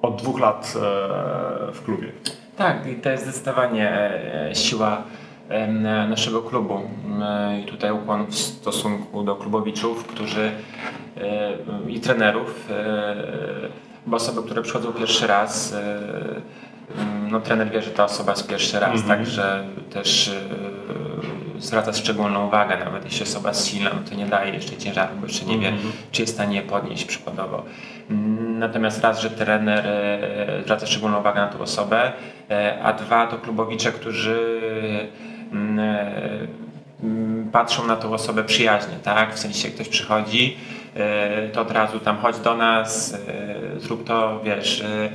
od 0.01 0.21
dwóch 0.21 0.39
lat 0.39 0.73
e, 0.75 0.79
w 1.73 1.83
klubie. 1.85 2.07
Tak, 2.57 2.87
i 2.87 2.95
to 2.95 3.09
jest 3.09 3.23
zdecydowanie 3.23 3.89
e, 3.89 4.55
siła 4.55 5.03
naszego 6.09 6.41
klubu. 6.41 6.81
I 7.61 7.65
tutaj 7.65 7.91
ukłon 7.91 8.25
w 8.25 8.35
stosunku 8.35 9.23
do 9.23 9.35
klubowiczów, 9.35 10.05
którzy 10.05 10.51
i 11.87 11.99
trenerów, 11.99 12.69
bo 14.05 14.15
osoby, 14.17 14.43
które 14.43 14.61
przychodzą 14.61 14.93
pierwszy 14.93 15.27
raz, 15.27 15.75
no 17.31 17.41
trener 17.41 17.69
wie, 17.69 17.81
że 17.81 17.91
ta 17.91 18.03
osoba 18.03 18.31
jest 18.31 18.47
pierwszy 18.47 18.79
raz, 18.79 19.03
także 19.07 19.63
też 19.93 20.31
zwraca 21.59 21.93
szczególną 21.93 22.47
uwagę, 22.47 22.77
nawet 22.85 23.05
jeśli 23.05 23.23
osoba 23.23 23.49
jest 23.49 23.67
silna, 23.67 23.89
no 23.93 24.09
to 24.09 24.15
nie 24.15 24.25
daje 24.25 24.53
jeszcze 24.53 24.77
ciężaru, 24.77 25.15
bo 25.19 25.25
jeszcze 25.27 25.45
nie 25.45 25.59
wie, 25.59 25.73
czy 26.11 26.21
jest 26.21 26.33
w 26.33 26.35
stanie 26.35 26.55
je 26.55 26.61
podnieść 26.61 27.05
przykładowo. 27.05 27.63
Natomiast 28.59 29.03
raz, 29.03 29.21
że 29.21 29.29
trener 29.29 29.85
zwraca 30.63 30.85
szczególną 30.85 31.19
uwagę 31.19 31.41
na 31.41 31.47
tą 31.47 31.59
osobę, 31.59 32.11
a 32.83 32.93
dwa 32.93 33.27
to 33.27 33.37
klubowicze, 33.37 33.91
którzy 33.91 34.59
patrzą 37.51 37.87
na 37.87 37.95
tą 37.95 38.13
osobę 38.13 38.43
przyjaźnie, 38.43 38.95
tak? 39.03 39.35
W 39.35 39.39
sensie 39.39 39.69
ktoś 39.69 39.89
przychodzi, 39.89 40.57
e, 40.95 41.49
to 41.49 41.61
od 41.61 41.71
razu 41.71 41.99
tam 41.99 42.17
chodź 42.17 42.39
do 42.39 42.57
nas, 42.57 43.13
e, 43.13 43.79
zrób 43.79 44.03
to, 44.03 44.41
wiesz, 44.43 44.81
e, 44.81 45.09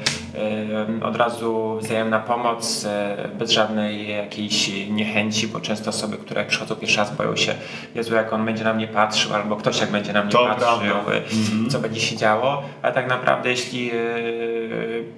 e, 1.01 1.05
od 1.07 1.16
razu 1.16 1.79
wzajemna 1.81 2.19
pomoc, 2.21 2.85
e, 2.85 3.16
bez 3.38 3.51
żadnej 3.51 4.09
jakiejś 4.11 4.71
niechęci, 4.90 5.49
bo 5.49 5.61
często 5.61 5.90
osoby, 5.90 6.16
które 6.16 6.45
przychodzą 6.45 6.75
pierwszy 6.77 6.99
raz 6.99 7.16
boją 7.16 7.37
się, 7.37 7.55
Jezu, 7.95 8.14
jak 8.14 8.33
on 8.33 8.45
będzie 8.45 8.64
na 8.64 8.75
mnie 8.75 8.88
patrzył, 8.88 9.35
albo 9.35 9.57
ktoś 9.57 9.81
jak 9.81 9.90
będzie 9.90 10.12
na 10.12 10.23
mnie 10.23 10.33
To 10.33 10.47
patrzył, 10.47 10.66
prawda. 10.90 11.12
e, 11.12 11.71
co 11.71 11.79
będzie 11.79 12.01
się 12.01 12.16
działo, 12.16 12.62
a 12.83 12.90
tak 12.90 13.09
naprawdę 13.09 13.51
jeśli 13.51 13.90
e, 13.90 13.95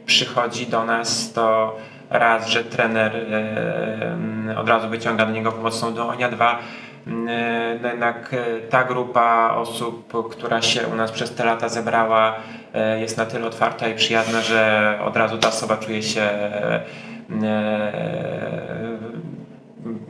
przychodzi 0.07 0.67
do 0.67 0.85
nas, 0.85 1.33
to 1.33 1.77
raz, 2.13 2.49
że 2.49 2.65
trener 2.65 3.17
e, 3.17 4.59
od 4.59 4.69
razu 4.69 4.89
wyciąga 4.89 5.27
do 5.27 5.33
niego 5.33 5.53
pomocną 5.53 5.95
dłoń, 5.95 6.19
dwa, 6.33 6.59
e, 7.07 7.79
no 7.83 7.89
jednak 7.89 8.35
e, 8.35 8.61
ta 8.61 8.85
grupa 8.85 9.55
osób, 9.57 10.13
która 10.31 10.63
się 10.63 10.87
u 10.87 10.95
nas 10.95 11.13
przez 11.13 11.35
te 11.35 11.45
lata 11.45 11.69
zebrała, 11.69 12.35
e, 12.75 13.01
jest 13.01 13.17
na 13.17 13.27
tyle 13.27 13.47
otwarta 13.47 13.89
i 13.89 13.95
przyjazna, 13.95 14.41
że 14.41 14.99
od 15.05 15.17
razu 15.17 15.39
ta 15.39 15.49
osoba 15.49 15.77
czuje 15.77 16.03
się, 16.03 16.29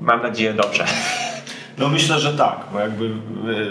mam 0.01 0.23
nadzieję, 0.23 0.55
dobrze. 0.55 0.85
No 1.79 1.89
myślę, 1.89 2.21
że 2.21 2.33
tak, 2.33 2.57
bo 2.73 2.81
jakby 2.81 3.11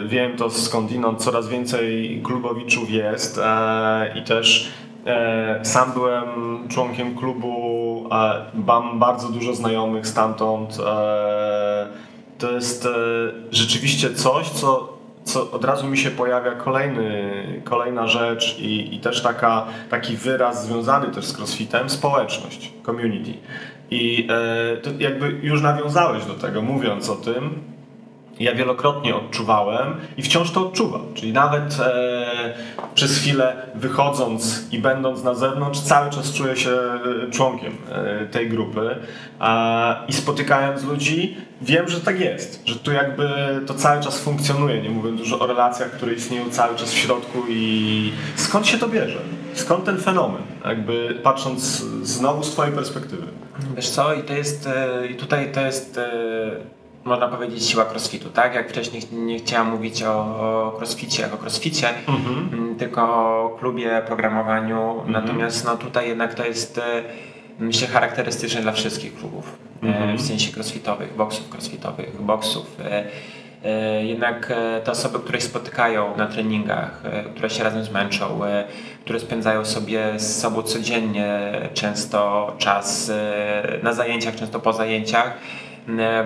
wiem 0.07 0.37
to 0.37 0.49
skądinąd, 0.49 1.23
coraz 1.23 1.47
więcej 1.47 2.21
klubowiczów 2.23 2.89
jest 2.89 3.39
i 4.15 4.21
też 4.21 4.71
sam 5.63 5.91
byłem 5.91 6.23
członkiem 6.69 7.15
klubu, 7.15 7.70
mam 8.53 8.99
bardzo 8.99 9.29
dużo 9.29 9.55
znajomych 9.55 10.07
stamtąd. 10.07 10.77
E, 10.85 11.87
to 12.37 12.51
jest 12.51 12.85
e, 12.85 12.89
rzeczywiście 13.51 14.13
coś, 14.13 14.49
co, 14.49 14.97
co 15.23 15.51
od 15.51 15.65
razu 15.65 15.87
mi 15.87 15.97
się 15.97 16.11
pojawia 16.11 16.51
kolejny, 16.51 17.31
kolejna 17.63 18.07
rzecz 18.07 18.59
i, 18.59 18.95
i 18.95 18.99
też 18.99 19.21
taka, 19.21 19.65
taki 19.89 20.17
wyraz 20.17 20.65
związany 20.65 21.07
też 21.07 21.25
z 21.25 21.37
crossfitem, 21.39 21.89
społeczność, 21.89 22.73
community. 22.85 23.33
I 23.91 24.27
e, 24.89 25.03
jakby 25.03 25.39
już 25.41 25.61
nawiązałeś 25.61 26.25
do 26.25 26.33
tego, 26.33 26.61
mówiąc 26.61 27.09
o 27.09 27.15
tym, 27.15 27.70
ja 28.43 28.55
wielokrotnie 28.55 29.15
odczuwałem 29.15 29.95
i 30.17 30.23
wciąż 30.23 30.51
to 30.51 30.67
odczuwam. 30.67 31.01
Czyli 31.13 31.33
nawet 31.33 31.79
e, 31.79 32.53
przez 32.95 33.17
chwilę 33.17 33.55
wychodząc 33.75 34.67
i 34.71 34.79
będąc 34.79 35.23
na 35.23 35.33
zewnątrz, 35.33 35.79
cały 35.79 36.09
czas 36.09 36.33
czuję 36.33 36.55
się 36.55 36.71
e, 36.71 37.31
członkiem 37.31 37.73
e, 37.91 38.25
tej 38.25 38.49
grupy 38.49 38.95
a, 39.39 40.03
i 40.07 40.13
spotykając 40.13 40.83
ludzi, 40.83 41.37
wiem, 41.61 41.89
że 41.89 42.01
tak 42.01 42.19
jest, 42.19 42.61
że 42.65 42.75
tu 42.75 42.91
jakby 42.91 43.29
to 43.67 43.73
cały 43.73 44.03
czas 44.03 44.19
funkcjonuje. 44.19 44.81
Nie 44.81 44.89
mówię 44.89 45.11
dużo 45.11 45.39
o 45.39 45.47
relacjach, 45.47 45.91
które 45.91 46.13
istnieją 46.13 46.49
cały 46.49 46.75
czas 46.75 46.91
w 46.91 46.97
środku 46.97 47.39
i 47.49 48.11
skąd 48.35 48.67
się 48.67 48.77
to 48.77 48.87
bierze? 48.87 49.19
Skąd 49.53 49.85
ten 49.85 49.97
fenomen? 49.97 50.41
Jakby 50.65 51.19
patrząc 51.23 51.61
znowu 52.03 52.43
z 52.43 52.51
Twojej 52.51 52.73
perspektywy. 52.73 53.23
Wiesz 53.75 53.89
co, 53.89 54.13
i 54.13 54.23
to 54.23 54.33
jest, 54.33 54.67
e, 54.67 55.07
i 55.07 55.15
tutaj 55.15 55.51
to 55.51 55.61
jest, 55.61 55.97
e, 55.97 56.11
można 57.05 57.27
powiedzieć, 57.27 57.65
siła 57.69 57.85
crossfitu, 57.85 58.29
tak? 58.29 58.55
Jak 58.55 58.69
wcześniej 58.69 59.01
nie 59.11 59.39
chciałam 59.39 59.69
mówić 59.69 60.03
o, 60.03 60.13
o 60.19 60.77
crossficie 60.77 61.23
jako 61.23 61.37
crossficie, 61.37 61.87
m, 62.07 62.75
tylko 62.79 63.01
o 63.03 63.57
klubie, 63.59 64.01
programowaniu, 64.07 65.03
natomiast 65.07 65.65
no 65.65 65.77
tutaj 65.77 66.07
jednak 66.07 66.33
to 66.33 66.45
jest, 66.45 66.77
e, 66.77 67.03
myślę, 67.59 67.87
charakterystyczne 67.87 68.61
dla 68.61 68.71
wszystkich 68.71 69.15
klubów, 69.15 69.57
e, 69.83 70.17
w 70.17 70.21
sensie 70.21 70.53
crossfitowych, 70.53 71.15
boksów 71.15 71.49
crossfitowych, 71.53 72.21
boksów. 72.21 72.77
e, 72.85 73.03
Jednak 74.03 74.53
te 74.83 74.91
osoby, 74.91 75.19
które 75.19 75.41
się 75.41 75.47
spotykają 75.47 76.17
na 76.17 76.27
treningach, 76.27 77.03
które 77.35 77.49
się 77.49 77.63
razem 77.63 77.83
zmęczą, 77.83 78.39
które 79.03 79.19
spędzają 79.19 79.65
sobie 79.65 80.19
z 80.19 80.39
sobą 80.41 80.61
codziennie 80.63 81.51
często 81.73 82.51
czas 82.57 83.11
na 83.83 83.93
zajęciach, 83.93 84.35
często 84.35 84.59
po 84.59 84.73
zajęciach, 84.73 85.33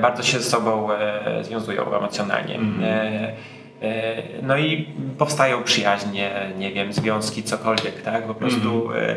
bardzo 0.02 0.24
się 0.24 0.40
ze 0.40 0.50
sobą 0.50 0.92
e, 0.94 1.44
związują 1.44 1.96
emocjonalnie. 1.98 2.60
E, 2.84 3.34
e, 3.82 4.24
No 4.44 4.58
i 4.58 4.88
powstają 5.18 5.64
przyjaźnie, 5.64 6.32
nie 6.58 6.72
wiem, 6.74 6.94
związki, 6.94 7.44
cokolwiek, 7.44 8.02
tak? 8.02 8.24
Po 8.28 8.36
prostu 8.36 8.94
e, 8.94 9.16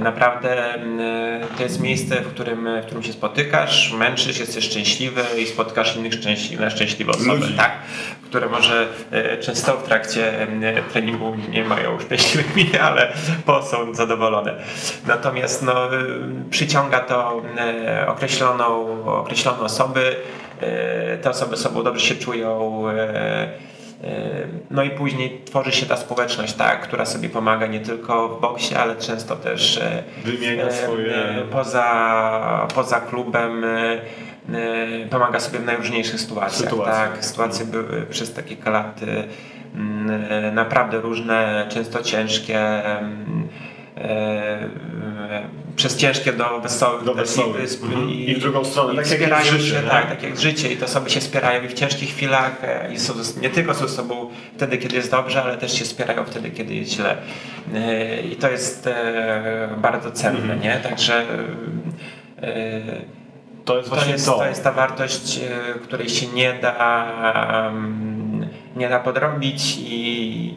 naprawdę 0.00 0.74
m, 0.74 1.00
to 1.56 1.62
jest 1.62 1.80
miejsce, 1.80 2.20
w 2.20 2.28
którym, 2.28 2.68
w 2.82 2.84
którym 2.86 3.02
się 3.02 3.12
spotykasz, 3.12 3.92
męczysz, 3.92 4.38
jesteś 4.40 4.64
szczęśliwy 4.64 5.22
i 5.42 5.46
spotkasz 5.46 5.96
innych 5.96 6.14
szczęśliwe, 6.14 6.70
szczęśliwe 6.70 7.12
osoby, 7.12 7.28
Ludzi. 7.40 7.54
tak? 7.56 7.72
Które 8.24 8.48
może 8.48 8.86
e, 9.10 9.36
często 9.38 9.76
w 9.76 9.82
trakcie 9.82 10.46
treningu 10.92 11.36
nie 11.50 11.64
mają 11.64 12.00
szczęśliwych 12.00 12.54
min, 12.56 12.76
ale 12.80 13.12
po 13.46 13.62
są 13.62 13.94
zadowolone. 13.94 14.54
Natomiast 15.06 15.62
no, 15.62 15.94
y, 15.94 15.98
przyciąga 16.50 17.00
to 17.00 17.42
e, 17.58 18.06
określoną, 18.08 18.86
określone 19.04 19.58
osoby, 19.60 20.16
e, 20.60 21.18
te 21.18 21.30
osoby 21.30 21.56
sobą 21.56 21.82
dobrze 21.82 22.06
się 22.06 22.14
czują, 22.14 22.82
e, 22.88 23.67
No 24.70 24.82
i 24.82 24.90
później 24.90 25.40
tworzy 25.44 25.72
się 25.72 25.86
ta 25.86 25.96
społeczność, 25.96 26.52
tak, 26.54 26.80
która 26.80 27.04
sobie 27.06 27.28
pomaga 27.28 27.66
nie 27.66 27.80
tylko 27.80 28.28
w 28.28 28.40
boksie, 28.40 28.74
ale 28.74 28.96
często 28.96 29.36
też 29.36 29.76
e, 29.78 30.02
Wymienia 30.24 30.64
e, 30.64 30.72
swoje- 30.72 31.14
e, 31.14 31.42
poza, 31.52 32.68
poza 32.74 33.00
klubem 33.00 33.64
pomaga 35.10 35.40
sobie 35.40 35.58
w 35.58 35.64
najróżniejszych 35.64 36.20
sytuacjach. 36.20 36.70
Sytuacjach. 36.70 37.12
Tak, 37.12 37.24
sytuacje 37.24 37.66
były 37.66 38.06
przez 38.10 38.34
takie 38.34 38.48
kilka 38.48 38.70
lat 38.70 39.00
m, 39.74 40.10
e, 40.30 40.52
naprawdę 40.52 41.00
różne, 41.00 41.66
często 41.68 42.02
ciężkie. 42.02 42.60
E, 43.98 44.68
przez 45.76 45.96
ciężkie 45.96 46.32
do 46.32 46.60
wesołych, 46.60 47.04
Do 47.04 47.14
wesołych. 47.14 47.56
i 47.56 47.60
wysp, 47.60 47.84
Mhm. 47.84 48.10
I 48.10 48.34
w 48.34 48.38
drugą 48.40 48.64
stronę, 48.64 48.92
i 48.92 48.96
tak 48.96 49.06
jak 49.06 49.14
wspierają 49.18 49.44
jest 49.44 49.56
życie, 49.58 49.74
się, 49.76 49.82
nie? 49.82 49.90
tak, 49.90 50.08
tak 50.08 50.22
jak 50.22 50.38
życie 50.40 50.72
i 50.72 50.76
te 50.76 50.84
osoby 50.84 51.10
się 51.10 51.20
wspierają 51.20 51.62
i 51.64 51.68
w 51.68 51.74
ciężkich 51.74 52.08
chwilach 52.10 52.64
e, 52.64 52.92
i 52.92 52.98
są, 52.98 53.14
nie 53.42 53.50
tylko 53.50 53.74
są 53.74 53.88
ze 53.88 53.94
sobą 53.94 54.30
wtedy, 54.56 54.78
kiedy 54.78 54.96
jest 54.96 55.10
dobrze, 55.10 55.42
ale 55.42 55.56
też 55.56 55.78
się 55.78 55.84
wspierają 55.84 56.24
wtedy, 56.24 56.50
kiedy 56.50 56.74
jest 56.74 56.90
źle. 56.90 57.16
E, 57.74 58.20
I 58.22 58.36
to 58.36 58.50
jest 58.50 58.88
bardzo 59.78 60.10
cenne, 60.12 60.40
Mhm. 60.40 60.60
nie? 60.60 60.80
Także 60.82 61.26
To 63.64 63.76
jest 63.76 63.88
to 63.88 63.94
właśnie 63.94 64.12
jest, 64.12 64.26
to. 64.26 64.38
to 64.38 64.46
jest 64.46 64.64
ta 64.64 64.72
wartość, 64.72 65.40
której 65.82 66.08
się 66.08 66.26
nie 66.26 66.52
da, 66.54 67.68
mm, 67.68 68.48
nie 68.76 68.88
da 68.88 68.98
podrobić 69.00 69.76
i, 69.80 70.54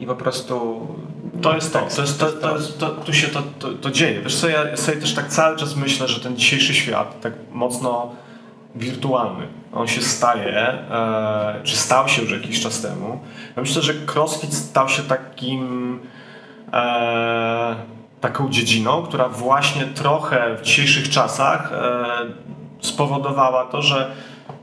i 0.00 0.06
po 0.06 0.14
prostu 0.16 0.86
To 1.42 1.54
jest 1.54 1.72
to, 1.72 1.78
to 1.96 2.02
jest 2.02 2.20
to, 2.20 2.32
to, 2.32 2.58
to 2.78 2.88
tu 2.88 3.12
się 3.12 3.28
to, 3.28 3.42
to, 3.58 3.72
to 3.72 3.90
dzieje. 3.90 4.20
Wiesz 4.20 4.40
co, 4.40 4.48
ja 4.48 4.76
sobie 4.76 4.98
też 4.98 5.14
tak 5.14 5.28
cały 5.28 5.56
czas 5.56 5.76
myślę, 5.76 6.08
że 6.08 6.20
ten 6.20 6.36
dzisiejszy 6.36 6.74
świat, 6.74 7.20
tak 7.20 7.32
mocno 7.52 8.12
wirtualny, 8.74 9.48
on 9.72 9.88
się 9.88 10.02
staje, 10.02 10.56
e, 10.58 11.60
czy 11.64 11.76
stał 11.76 12.08
się 12.08 12.22
już 12.22 12.30
jakiś 12.32 12.60
czas 12.60 12.80
temu. 12.80 13.20
Ja 13.56 13.62
myślę, 13.62 13.82
że 13.82 13.94
CrossFit 13.94 14.54
stał 14.54 14.88
się 14.88 15.02
takim 15.02 15.98
e, 16.72 17.76
taką 18.20 18.50
dziedziną, 18.50 19.02
która 19.02 19.28
właśnie 19.28 19.84
trochę 19.84 20.56
w 20.56 20.62
dzisiejszych 20.62 21.08
czasach 21.08 21.72
e, 21.72 22.06
spowodowała 22.80 23.64
to, 23.64 23.82
że 23.82 24.10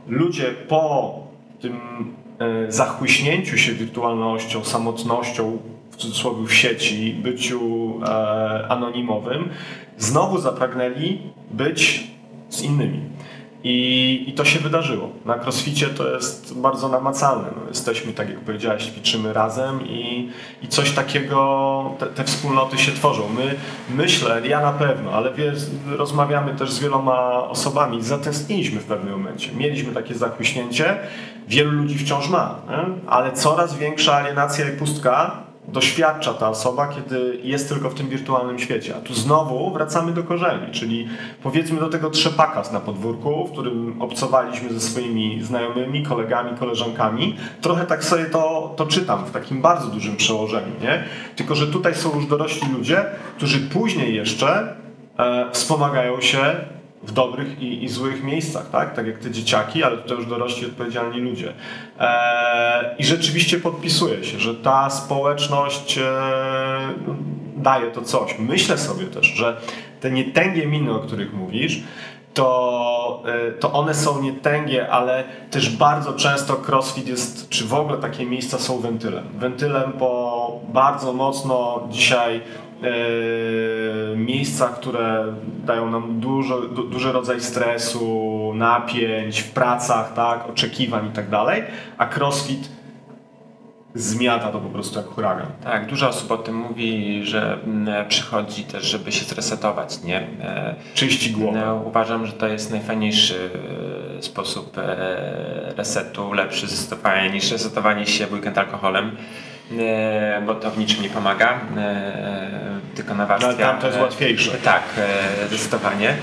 ludzie 0.06 0.44
po 0.68 1.14
tym 1.60 1.80
e, 2.38 2.72
zachłyśnięciu 2.72 3.58
się 3.58 3.72
wirtualnością, 3.72 4.64
samotnością, 4.64 5.58
w 5.94 5.96
cudzysłowie 5.96 6.46
w 6.46 6.54
sieci, 6.54 7.14
byciu 7.22 7.60
e, 8.02 8.68
anonimowym, 8.68 9.48
znowu 9.98 10.38
zapragnęli 10.38 11.18
być 11.50 12.06
z 12.48 12.62
innymi. 12.62 13.00
I, 13.64 14.24
I 14.26 14.32
to 14.32 14.44
się 14.44 14.58
wydarzyło. 14.58 15.08
Na 15.24 15.34
crossficie 15.34 15.86
to 15.86 16.14
jest 16.14 16.58
bardzo 16.58 16.88
namacalne. 16.88 17.48
No, 17.56 17.68
jesteśmy, 17.68 18.12
tak 18.12 18.28
jak 18.28 18.40
powiedziałeś, 18.40 18.84
ćwiczymy 18.84 19.32
razem 19.32 19.86
i, 19.86 20.30
i 20.62 20.68
coś 20.68 20.90
takiego, 20.90 21.90
te, 21.98 22.06
te 22.06 22.24
wspólnoty 22.24 22.78
się 22.78 22.92
tworzą. 22.92 23.22
My, 23.28 23.54
myślę, 23.96 24.48
ja 24.48 24.60
na 24.60 24.72
pewno, 24.72 25.12
ale 25.12 25.32
rozmawiamy 25.86 26.54
też 26.54 26.72
z 26.72 26.78
wieloma 26.78 27.48
osobami, 27.48 28.02
zatęskniliśmy 28.02 28.80
w 28.80 28.84
pewnym 28.84 29.12
momencie. 29.12 29.52
Mieliśmy 29.52 29.92
takie 29.92 30.14
zachłyśnięcie, 30.14 30.98
wielu 31.48 31.70
ludzi 31.70 31.98
wciąż 31.98 32.28
ma, 32.28 32.60
nie? 32.68 33.10
ale 33.10 33.32
coraz 33.32 33.78
większa 33.78 34.14
alienacja 34.14 34.68
i 34.68 34.76
pustka 34.76 35.43
doświadcza 35.68 36.34
ta 36.34 36.48
osoba, 36.48 36.88
kiedy 36.88 37.40
jest 37.42 37.68
tylko 37.68 37.90
w 37.90 37.94
tym 37.94 38.08
wirtualnym 38.08 38.58
świecie. 38.58 38.96
A 38.96 39.00
tu 39.00 39.14
znowu 39.14 39.72
wracamy 39.72 40.12
do 40.12 40.22
korzeni, 40.22 40.72
czyli 40.72 41.08
powiedzmy 41.42 41.80
do 41.80 41.88
tego 41.88 42.10
trzepaka 42.10 42.62
na 42.72 42.80
podwórku, 42.80 43.46
w 43.46 43.52
którym 43.52 44.02
obcowaliśmy 44.02 44.72
ze 44.72 44.80
swoimi 44.80 45.42
znajomymi, 45.42 46.02
kolegami, 46.02 46.58
koleżankami. 46.58 47.36
Trochę 47.60 47.86
tak 47.86 48.04
sobie 48.04 48.24
to, 48.24 48.74
to 48.76 48.86
czytam 48.86 49.24
w 49.24 49.30
takim 49.30 49.62
bardzo 49.62 49.86
dużym 49.86 50.16
przełożeniu, 50.16 50.72
nie? 50.82 51.04
Tylko, 51.36 51.54
że 51.54 51.66
tutaj 51.66 51.94
są 51.94 52.14
już 52.14 52.26
dorośli 52.26 52.72
ludzie, 52.72 53.04
którzy 53.36 53.60
później 53.60 54.14
jeszcze 54.14 54.76
e, 55.18 55.50
wspomagają 55.52 56.20
się 56.20 56.54
w 57.06 57.12
dobrych 57.12 57.62
i, 57.62 57.84
i 57.84 57.88
złych 57.88 58.24
miejscach, 58.24 58.70
tak? 58.70 58.94
Tak 58.94 59.06
jak 59.06 59.18
te 59.18 59.30
dzieciaki, 59.30 59.82
ale 59.82 59.96
tutaj 59.96 60.16
już 60.16 60.26
dorośli, 60.26 60.66
odpowiedzialni 60.66 61.20
ludzie. 61.20 61.52
E, 62.00 62.94
I 62.98 63.04
rzeczywiście 63.04 63.58
podpisuje 63.58 64.24
się, 64.24 64.38
że 64.38 64.54
ta 64.54 64.90
społeczność 64.90 65.98
e, 65.98 66.02
no, 67.06 67.14
daje 67.56 67.90
to 67.90 68.02
coś. 68.02 68.38
Myślę 68.38 68.78
sobie 68.78 69.06
też, 69.06 69.26
że 69.26 69.56
te 70.00 70.10
nietęgie 70.10 70.66
miny, 70.66 70.92
o 70.92 70.98
których 70.98 71.34
mówisz, 71.34 71.82
to, 72.34 73.22
e, 73.26 73.52
to 73.52 73.72
one 73.72 73.94
są 73.94 74.22
nietęgie, 74.22 74.90
ale 74.90 75.24
też 75.50 75.76
bardzo 75.76 76.12
często 76.12 76.56
crossfit 76.68 77.08
jest, 77.08 77.48
czy 77.48 77.64
w 77.64 77.74
ogóle 77.74 77.98
takie 77.98 78.26
miejsca 78.26 78.58
są 78.58 78.78
wentylem. 78.78 79.24
Wentylem 79.38 79.92
po 79.92 80.60
bardzo 80.72 81.12
mocno 81.12 81.88
dzisiaj 81.90 82.36
e, 82.36 84.16
miejscach, 84.16 84.74
które 84.74 85.34
dają 85.64 85.90
nam 85.90 86.20
dużo, 86.20 86.60
du, 86.60 86.82
duży 86.82 87.12
rodzaj 87.12 87.40
stresu, 87.40 88.52
napięć 88.54 89.40
w 89.40 89.50
pracach, 89.50 90.12
tak, 90.14 90.48
oczekiwań 90.50 91.06
i 91.06 91.10
tak 91.10 91.30
dalej, 91.30 91.62
a 91.98 92.06
crossfit 92.06 92.68
zmiata 93.94 94.52
to 94.52 94.58
po 94.58 94.68
prostu 94.68 94.98
jak 94.98 95.06
huragan. 95.08 95.46
Tak, 95.64 95.86
dużo 95.86 96.08
osób 96.08 96.30
o 96.30 96.36
tym 96.36 96.56
mówi, 96.56 97.20
że 97.24 97.58
mm, 97.64 98.08
przychodzi 98.08 98.64
też, 98.64 98.84
żeby 98.84 99.12
się 99.12 99.24
zresetować, 99.24 100.02
nie? 100.02 100.20
E, 100.20 100.74
Czyści 100.94 101.30
głowę. 101.30 101.62
No, 101.66 101.74
uważam, 101.74 102.26
że 102.26 102.32
to 102.32 102.46
jest 102.48 102.70
najfajniejszy 102.70 103.50
e, 104.18 104.22
sposób 104.22 104.78
e, 104.78 105.72
resetu, 105.76 106.32
lepszy 106.32 106.66
zresetowania 106.66 107.28
niż 107.28 107.52
resetowanie 107.52 108.06
się 108.06 108.26
w 108.26 108.32
weekend 108.32 108.58
alkoholem, 108.58 109.16
bo 110.46 110.54
to 110.54 110.70
w 110.70 110.78
niczym 110.78 111.02
nie 111.02 111.10
pomaga, 111.10 111.60
tylko 112.94 113.14
nawarstwia. 113.14 113.52
No, 113.52 113.64
ale 113.64 113.72
tam 113.72 113.80
to 113.80 113.86
jest 113.86 114.00
łatwiejsze. 114.00 114.50
Tak, 114.50 114.82
zdecydowanie. 115.48 116.14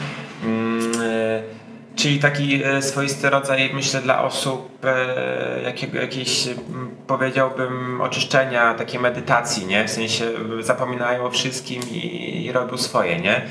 Czyli 1.95 2.19
taki 2.19 2.63
e, 2.63 2.81
swoisty 2.81 3.29
rodzaj, 3.29 3.71
myślę, 3.73 4.01
dla 4.01 4.23
osób 4.23 4.85
e, 4.85 5.61
jakiego, 5.63 6.01
jakiejś, 6.01 6.47
powiedziałbym, 7.07 8.01
oczyszczenia, 8.01 8.73
takiej 8.73 8.99
medytacji, 8.99 9.65
nie? 9.65 9.87
W 9.87 9.91
sensie 9.91 10.25
e, 10.59 10.63
zapominają 10.63 11.23
o 11.23 11.29
wszystkim 11.29 11.81
i, 11.91 12.45
i 12.45 12.51
robią 12.51 12.77
swoje, 12.77 13.19
nie? 13.19 13.41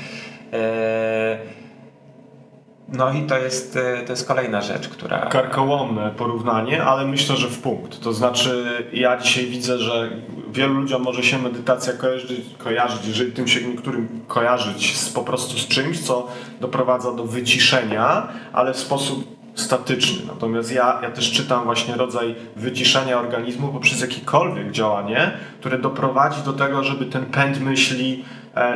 No 2.91 3.13
i 3.13 3.23
to 3.23 3.37
jest, 3.37 3.75
e, 3.75 4.05
to 4.05 4.13
jest 4.13 4.27
kolejna 4.27 4.61
rzecz, 4.61 4.89
która... 4.89 5.19
Karkołomne 5.19 6.11
porównanie, 6.17 6.83
ale 6.83 7.05
myślę, 7.05 7.37
że 7.37 7.47
w 7.47 7.59
punkt. 7.59 7.99
To 7.99 8.13
znaczy, 8.13 8.65
ja 8.93 9.17
dzisiaj 9.17 9.45
widzę, 9.45 9.77
że 9.77 10.09
wielu 10.51 10.73
ludziom 10.73 11.01
może 11.01 11.23
się 11.23 11.37
medytacja 11.37 11.93
kojarzyć, 11.93 12.41
kojarzyć 12.57 13.07
jeżeli 13.07 13.31
tym 13.31 13.47
się 13.47 13.61
niektórym 13.61 14.07
kojarzyć 14.27 14.97
z, 14.97 15.09
po 15.09 15.21
prostu 15.21 15.57
z 15.57 15.67
czymś, 15.67 15.99
co 15.99 16.27
doprowadza 16.61 17.11
do 17.11 17.23
wyciszenia, 17.23 18.27
ale 18.53 18.73
w 18.73 18.77
sposób 18.77 19.41
statyczny. 19.55 20.25
Natomiast 20.27 20.71
ja, 20.71 20.99
ja 21.03 21.11
też 21.11 21.31
czytam 21.31 21.63
właśnie 21.63 21.95
rodzaj 21.95 22.35
wyciszenia 22.55 23.19
organizmu 23.19 23.67
poprzez 23.67 24.01
jakiekolwiek 24.01 24.71
działanie, 24.71 25.31
które 25.59 25.77
doprowadzi 25.77 26.41
do 26.41 26.53
tego, 26.53 26.83
żeby 26.83 27.05
ten 27.05 27.25
pęd 27.25 27.61
myśli 27.61 28.25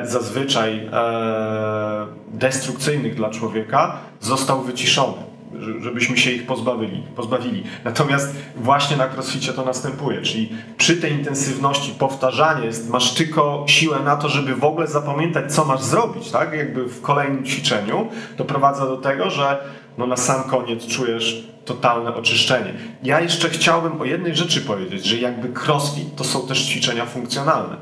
zazwyczaj 0.03 0.89
e, 0.93 2.07
destrukcyjnych 2.27 3.15
dla 3.15 3.29
człowieka 3.29 3.97
został 4.19 4.61
wyciszony 4.61 5.17
że- 5.59 5.81
żebyśmy 5.81 6.17
się 6.17 6.31
ich 6.31 6.45
pozbawili, 6.45 7.03
pozbawili. 7.15 7.63
Natomiast 7.83 8.35
właśnie 8.55 8.97
na 8.97 9.07
crossficie 9.07 9.53
to 9.53 9.65
następuje, 9.65 10.21
czyli 10.21 10.49
przy 10.77 10.97
tej 10.97 11.11
intensywności 11.11 11.91
powtarzanie 11.91 12.65
jest, 12.65 12.89
masz 12.89 13.13
tylko 13.13 13.63
siłę 13.67 13.99
na 14.05 14.15
to, 14.15 14.29
żeby 14.29 14.55
w 14.55 14.63
ogóle 14.63 14.87
zapamiętać, 14.87 15.53
co 15.53 15.65
masz 15.65 15.81
zrobić, 15.81 16.31
tak? 16.31 16.53
Jakby 16.53 16.85
w 16.85 17.01
kolejnym 17.01 17.45
ćwiczeniu 17.45 18.07
doprowadza 18.37 18.85
do 18.85 18.97
tego, 18.97 19.29
że 19.29 19.57
no 19.97 20.07
na 20.07 20.17
sam 20.17 20.43
koniec 20.43 20.87
czujesz 20.87 21.47
totalne 21.65 22.15
oczyszczenie. 22.15 22.73
Ja 23.03 23.21
jeszcze 23.21 23.49
chciałbym 23.49 24.01
o 24.01 24.05
jednej 24.05 24.35
rzeczy 24.35 24.61
powiedzieć, 24.61 25.05
że 25.05 25.17
jakby 25.17 25.59
crossfit 25.65 26.15
to 26.15 26.23
są 26.23 26.47
też 26.47 26.65
ćwiczenia 26.65 27.05
funkcjonalne. 27.05 27.75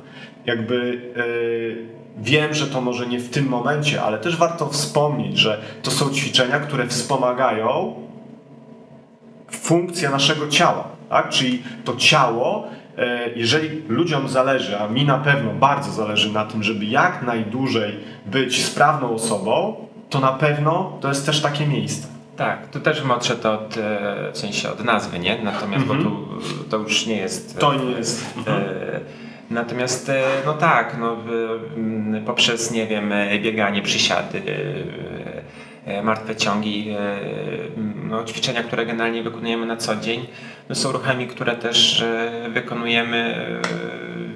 Jakby 0.45 1.01
yy, 1.15 2.03
Wiem, 2.17 2.53
że 2.53 2.67
to 2.67 2.81
może 2.81 3.07
nie 3.07 3.19
w 3.19 3.29
tym 3.29 3.47
momencie, 3.47 4.03
ale 4.03 4.17
też 4.17 4.37
warto 4.37 4.69
wspomnieć, 4.69 5.37
że 5.37 5.61
to 5.83 5.91
są 5.91 6.09
ćwiczenia, 6.09 6.59
które 6.59 6.87
wspomagają 6.87 7.95
funkcję 9.51 10.09
naszego 10.09 10.47
ciała. 10.47 10.87
Tak? 11.09 11.29
Czyli 11.29 11.63
to 11.85 11.95
ciało, 11.95 12.67
e, 12.97 13.29
jeżeli 13.35 13.81
ludziom 13.87 14.29
zależy, 14.29 14.79
a 14.79 14.87
mi 14.87 15.05
na 15.05 15.17
pewno 15.17 15.53
bardzo 15.53 15.91
zależy 15.91 16.33
na 16.33 16.45
tym, 16.45 16.63
żeby 16.63 16.85
jak 16.85 17.23
najdłużej 17.23 17.99
być 18.25 18.65
sprawną 18.65 19.09
osobą, 19.15 19.75
to 20.09 20.19
na 20.19 20.31
pewno 20.31 20.97
to 21.01 21.07
jest 21.07 21.25
też 21.25 21.41
takie 21.41 21.67
miejsce. 21.67 22.07
Tak, 22.37 22.67
tu 22.67 22.79
też 22.79 23.01
bym 23.01 23.11
odszedł 23.11 23.47
od, 23.47 23.77
e, 23.77 24.31
w 24.33 24.37
sensie 24.37 24.71
od 24.71 24.83
nazwy, 24.83 25.19
nie? 25.19 25.43
Natomiast, 25.43 25.85
bo 25.85 25.95
tu 25.95 26.27
to 26.69 26.77
już 26.77 27.05
nie 27.05 27.15
jest... 27.15 27.59
To 27.59 27.73
nie 27.73 27.91
jest. 27.91 28.25
E, 28.47 29.22
Natomiast, 29.49 30.09
e, 30.09 30.23
no 30.45 30.53
tak, 30.53 30.97
no, 30.99 31.15
w- 31.15 31.59
m, 31.77 32.23
poprzez, 32.25 32.71
nie 32.71 32.87
wiem, 32.87 33.11
e, 33.11 33.39
bieganie, 33.39 33.81
przysiady, 33.81 34.41
e, 35.85 36.03
martwe 36.03 36.35
ciągi, 36.35 36.89
e, 36.89 37.17
no, 38.09 38.23
ćwiczenia, 38.23 38.63
które 38.63 38.85
generalnie 38.85 39.23
wykonujemy 39.23 39.65
na 39.65 39.77
co 39.77 39.95
dzień, 39.95 40.27
no, 40.69 40.75
są 40.75 40.91
ruchami, 40.91 41.27
które 41.27 41.55
też 41.55 42.05
wykonujemy 42.49 43.35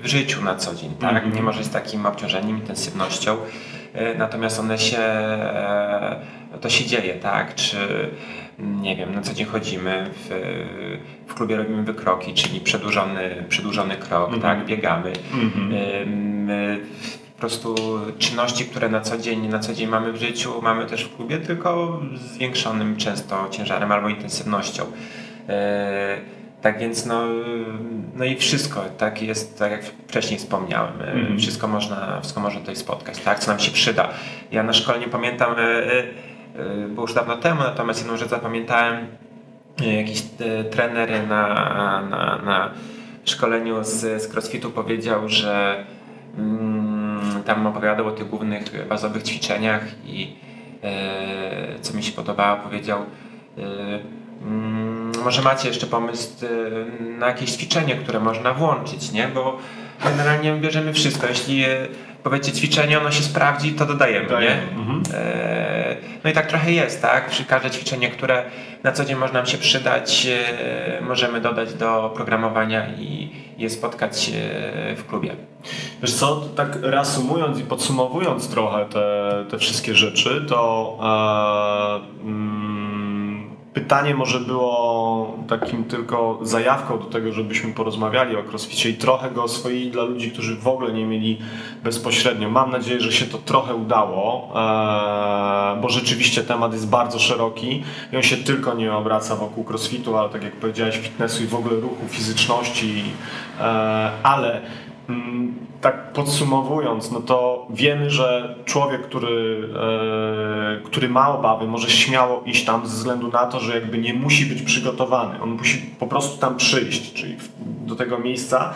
w 0.04 0.08
życiu 0.08 0.44
na 0.44 0.56
co 0.56 0.76
dzień, 0.76 0.90
tak? 1.02 1.14
Mhm. 1.16 1.36
Nie 1.36 1.42
może 1.42 1.64
z 1.64 1.70
takim 1.70 2.06
obciążeniem, 2.06 2.58
intensywnością, 2.58 3.38
natomiast 4.18 4.60
one 4.60 4.78
się, 4.78 5.00
to 6.62 6.70
się 6.70 6.86
dzieje, 6.86 7.14
tak? 7.14 7.56
Czy 7.56 7.78
mm, 7.78 8.08
nie 8.60 8.96
wiem, 8.96 9.16
na 9.16 9.22
co 9.22 9.34
dzień 9.34 9.46
chodzimy, 9.48 10.10
w, 10.14 10.30
w 11.28 11.34
klubie 11.34 11.56
robimy 11.58 11.84
wykroki, 11.84 12.34
czyli 12.34 12.60
przedłużony, 12.60 13.46
przedłużony 13.50 13.96
krok, 13.96 14.34
Mhm. 14.34 14.42
tak? 14.42 14.66
Biegamy. 14.66 15.14
Ym, 16.04 16.50
y, 16.50 16.80
po 17.34 17.40
prostu 17.40 17.76
czynności, 18.20 18.66
które 18.66 18.90
na 18.90 19.02
co 19.02 19.18
dzień, 19.18 19.48
na 19.48 19.60
co 19.60 19.74
dzień 19.74 19.88
mamy 19.90 20.12
w 20.14 20.18
życiu, 20.18 20.62
mamy 20.62 20.86
też 20.86 21.04
w 21.04 21.16
klubie, 21.16 21.38
tylko 21.38 22.02
z 22.16 22.22
zwiększonym 22.22 22.96
często 22.98 23.48
ciężarem 23.52 23.92
albo 23.92 24.10
intensywnością. 24.10 24.84
E, 25.50 26.18
Tak 26.62 26.80
więc 26.80 27.06
no, 27.06 27.24
no 28.16 28.26
i 28.26 28.36
wszystko, 28.36 28.84
tak 28.98 29.22
jest, 29.22 29.60
tak 29.60 29.72
jak 29.72 29.84
wcześniej 30.08 30.40
wspomniałem, 30.40 31.02
e, 31.02 31.12
Mhm. 31.12 31.40
wszystko 31.40 31.68
można, 31.68 32.20
wszystko 32.22 32.42
można 32.42 32.60
tutaj 32.60 32.76
spotkać, 32.76 33.20
tak, 33.20 33.40
co 33.40 33.52
nam 33.52 33.60
się 33.60 33.72
przyda. 33.72 34.10
Ja 34.52 34.64
na 34.64 34.74
szkole 34.74 35.00
nie 35.00 35.08
pamiętam, 35.08 35.56
było 36.88 37.02
już 37.08 37.14
dawno 37.14 37.38
temu, 37.38 37.62
natomiast 37.62 38.00
jedną 38.00 38.18
rzecz 38.18 38.30
zapamiętałem, 38.30 39.08
E, 39.82 39.96
jakiś 39.96 40.20
e, 40.40 40.64
trener 40.64 41.28
na, 41.28 41.54
na, 42.10 42.38
na 42.46 42.72
szkoleniu 43.26 43.84
z, 43.84 44.22
z 44.24 44.34
crossfitu 44.34 44.72
powiedział, 44.72 45.30
że 45.30 45.86
mm, 46.38 47.44
tam 47.46 47.68
opowiadał 47.68 48.08
o 48.08 48.12
tych 48.12 48.30
głównych 48.30 48.88
bazowych 48.88 49.24
ćwiczeniach 49.24 49.86
i 50.06 50.36
e, 50.84 51.80
co 51.82 51.94
mi 51.94 52.04
się 52.04 52.12
podobało, 52.12 52.58
powiedział 52.58 53.00
e, 53.58 53.62
mm, 54.42 55.12
może 55.24 55.42
macie 55.42 55.68
jeszcze 55.68 55.88
pomysł 55.88 56.30
na 57.00 57.28
jakieś 57.28 57.52
ćwiczenie, 57.52 57.96
które 57.96 58.20
można 58.20 58.54
włączyć, 58.54 59.12
nie? 59.12 59.28
Bo 59.28 59.58
generalnie 60.04 60.54
bierzemy 60.54 60.94
wszystko. 60.94 61.28
Jeśli 61.28 61.66
powiecie 62.24 62.52
ćwiczenie, 62.52 63.00
ono 63.00 63.12
się 63.12 63.24
sprawdzi, 63.24 63.74
to 63.74 63.86
dodajemy, 63.86 64.28
Dodajemy, 64.28 64.62
nie? 64.62 64.80
mhm. 64.80 65.04
E, 65.14 65.67
No 66.24 66.30
i 66.30 66.34
tak 66.34 66.48
trochę 66.48 66.72
jest, 66.72 67.02
tak? 67.02 67.30
Przy 67.30 67.46
każde 67.46 67.70
ćwiczenie, 67.70 68.10
które 68.10 68.44
na 68.84 68.92
co 68.92 69.06
dzień 69.06 69.18
może 69.18 69.34
nam 69.34 69.46
się 69.46 69.58
przydać, 69.58 70.28
e, 70.28 71.02
możemy 71.02 71.42
dodać 71.42 71.74
do 71.74 72.12
programowania 72.16 72.88
i 72.98 73.30
je 73.58 73.70
spotkać 73.70 74.30
e, 74.30 74.96
w 74.96 75.08
klubie. 75.08 75.36
Wiesz 76.02 76.14
co, 76.14 76.42
tak 76.56 76.78
reasumując 76.82 77.60
i 77.60 77.64
podsumowując 77.64 78.50
trochę 78.50 78.86
te, 78.86 79.32
te 79.50 79.58
wszystkie 79.58 79.96
rzeczy, 79.96 80.46
to 80.50 80.98
e, 82.22 82.24
mm, 82.24 82.77
pytanie 83.78 84.16
może 84.16 84.40
było 84.40 85.38
takim 85.48 85.84
tylko 85.84 86.40
zajawką 86.42 87.00
do 87.00 87.06
tego, 87.06 87.32
żebyśmy 87.32 87.74
porozmawiali 87.74 88.36
o 88.36 88.44
crossficie 88.44 88.90
i 88.90 88.94
trochę 88.94 89.32
go 89.32 89.44
oswoili 89.44 89.92
dla 89.92 90.04
ludzi, 90.04 90.32
którzy 90.32 90.56
w 90.56 90.68
ogóle 90.68 90.94
nie 90.94 91.06
mieli 91.06 91.38
bezpośrednio. 91.84 92.50
Mam 92.50 92.72
nadzieję, 92.72 93.02
że 93.02 93.12
się 93.12 93.26
to 93.26 93.38
trochę 93.38 93.76
udało, 93.76 94.52
e, 94.56 95.82
bo 95.82 95.90
rzeczywiście 95.90 96.44
temat 96.44 96.74
jest 96.74 96.90
bardzo 96.90 97.20
szeroki 97.20 97.84
i 98.14 98.16
on 98.16 98.24
się 98.24 98.38
tylko 98.38 98.74
nie 98.74 98.94
obraca 98.94 99.36
wokół 99.36 99.64
crossfitu, 99.64 100.18
ale 100.18 100.30
tak 100.30 100.44
jak 100.44 100.56
powiedziałeś, 100.56 100.98
fitnessu 100.98 101.44
i 101.44 101.48
w 101.48 101.56
ogóle 101.56 101.76
ruchu, 101.76 102.08
fizyczności, 102.08 103.04
e, 103.60 103.64
ale 104.24 104.62
Tak 105.82 106.14
podsumowując, 106.14 107.12
no 107.12 107.20
to 107.20 107.68
wiemy, 107.70 108.10
że 108.10 108.56
człowiek, 108.66 109.02
który, 109.02 109.70
e, 110.80 110.86
który 110.86 111.10
ma 111.10 111.30
obawy, 111.30 111.68
może 111.68 111.90
śmiało 111.90 112.42
iść 112.46 112.66
tam 112.66 112.88
ze 112.88 112.96
względu 112.96 113.28
na 113.28 113.46
to, 113.46 113.60
że 113.60 113.76
jakby 113.76 113.98
nie 113.98 114.14
musi 114.14 114.46
być 114.46 114.62
przygotowany. 114.62 115.42
On 115.42 115.50
musi 115.50 115.78
po 116.00 116.08
prostu 116.08 116.42
tam 116.42 116.58
przyjść, 116.58 117.14
czyli 117.14 117.38
do 117.86 117.96
tego 117.96 118.20
miejsca, 118.20 118.74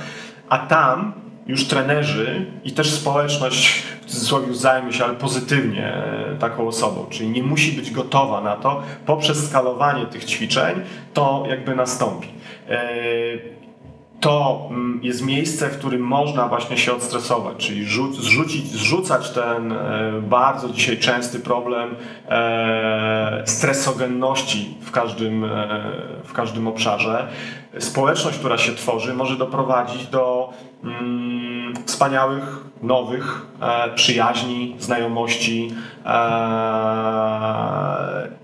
a 0.50 0.58
tam 0.58 1.13
już 1.48 1.67
trenerzy 1.67 2.46
i 2.63 2.72
też 2.72 2.91
społeczność 2.91 3.84
w 4.02 4.06
cudzysłowie 4.06 4.54
zajmie 4.54 4.94
się, 4.94 5.06
ale 5.06 5.13
pozytywnie 5.13 5.94
e, 5.94 6.36
taką 6.39 6.67
osobą, 6.67 7.06
czyli 7.10 7.30
nie 7.30 7.44
musi 7.44 7.72
być 7.72 7.91
gotowa 7.91 8.41
na 8.41 8.56
to, 8.56 8.84
poprzez 9.06 9.50
skalowanie 9.50 10.06
tych 10.06 10.26
ćwiczeń 10.26 10.82
to 11.13 11.44
jakby 11.50 11.76
nastąpi. 11.76 12.28
E, 12.70 12.82
to 14.22 14.68
mm, 14.70 15.00
jest 15.04 15.26
miejsce, 15.26 15.70
w 15.70 15.78
którym 15.78 16.02
można 16.02 16.48
właśnie 16.48 16.78
się 16.78 16.94
odstresować, 16.94 17.58
czyli 17.58 17.86
rzu- 17.86 18.14
zrzucić, 18.14 18.72
zrzucać 18.72 19.30
ten 19.30 19.72
e, 19.72 19.78
bardzo 20.22 20.70
dzisiaj 20.70 20.98
częsty 20.98 21.40
problem 21.40 21.96
e, 22.30 23.44
stresogenności 23.46 24.78
w 24.82 24.92
każdym, 24.92 25.44
e, 25.44 25.50
w 26.24 26.34
każdym 26.34 26.68
obszarze. 26.68 27.28
Społeczność, 27.80 28.38
która 28.38 28.58
się 28.58 28.76
tworzy, 28.76 29.14
może 29.14 29.36
doprowadzić 29.36 30.08
do 30.08 30.54
mm, 30.84 31.74
wspaniałych, 31.86 32.66
nowych 32.82 33.46
przyjaźni, 33.96 34.76
znajomości 34.80 35.72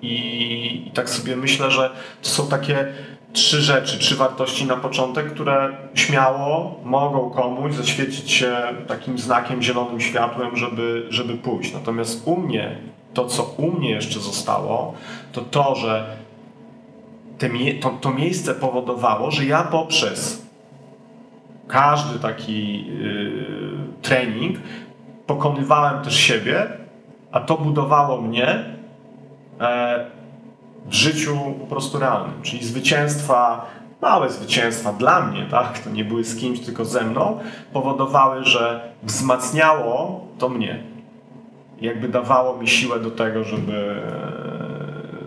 i 0.01 0.91
tak 0.93 1.09
sobie 1.09 1.35
myślę, 1.35 1.71
że 1.71 1.89
to 2.21 2.29
są 2.29 2.47
takie 2.47 2.93
trzy 3.37 3.61
rzeczy, 3.61 3.99
trzy 3.99 4.15
wartości 4.15 4.65
na 4.65 4.75
początek, 4.75 5.33
które 5.33 5.77
śmiało 5.95 6.79
mogą 6.83 7.29
komuś 7.29 7.73
zaświecić 7.73 8.31
się 8.31 8.55
takim 8.87 9.19
znakiem, 9.19 9.61
zielonym 9.61 10.01
światłem, 10.01 10.57
żeby, 10.57 11.07
żeby 11.09 11.33
pójść. 11.33 11.73
Natomiast 11.73 12.27
u 12.27 12.37
mnie, 12.37 12.77
to 13.13 13.25
co 13.25 13.43
u 13.43 13.71
mnie 13.71 13.89
jeszcze 13.89 14.19
zostało, 14.19 14.93
to 15.31 15.41
to, 15.41 15.75
że 15.75 16.17
te, 17.37 17.49
to, 17.81 17.89
to 17.89 18.09
miejsce 18.09 18.55
powodowało, 18.55 19.31
że 19.31 19.45
ja 19.45 19.63
poprzez 19.63 20.45
każdy 21.67 22.19
taki 22.19 22.87
yy, 22.87 23.71
trening 24.01 24.57
pokonywałem 25.27 26.03
też 26.03 26.15
siebie, 26.15 26.67
a 27.31 27.39
to 27.39 27.57
budowało 27.57 28.21
mnie 28.21 28.65
e, 29.59 30.16
w 30.89 30.93
życiu 30.93 31.37
po 31.59 31.65
prostu 31.65 31.99
realnym. 31.99 32.41
Czyli 32.41 32.65
zwycięstwa, 32.65 33.65
małe 34.01 34.29
zwycięstwa 34.29 34.93
dla 34.93 35.21
mnie, 35.21 35.45
tak, 35.51 35.79
to 35.79 35.89
nie 35.89 36.05
były 36.05 36.23
z 36.23 36.35
kimś, 36.35 36.59
tylko 36.59 36.85
ze 36.85 37.01
mną, 37.01 37.39
powodowały, 37.73 38.43
że 38.43 38.91
wzmacniało 39.03 40.25
to 40.37 40.49
mnie. 40.49 40.83
Jakby 41.81 42.07
dawało 42.07 42.57
mi 42.57 42.67
siłę 42.67 42.99
do 42.99 43.11
tego, 43.11 43.43
żeby, 43.43 44.01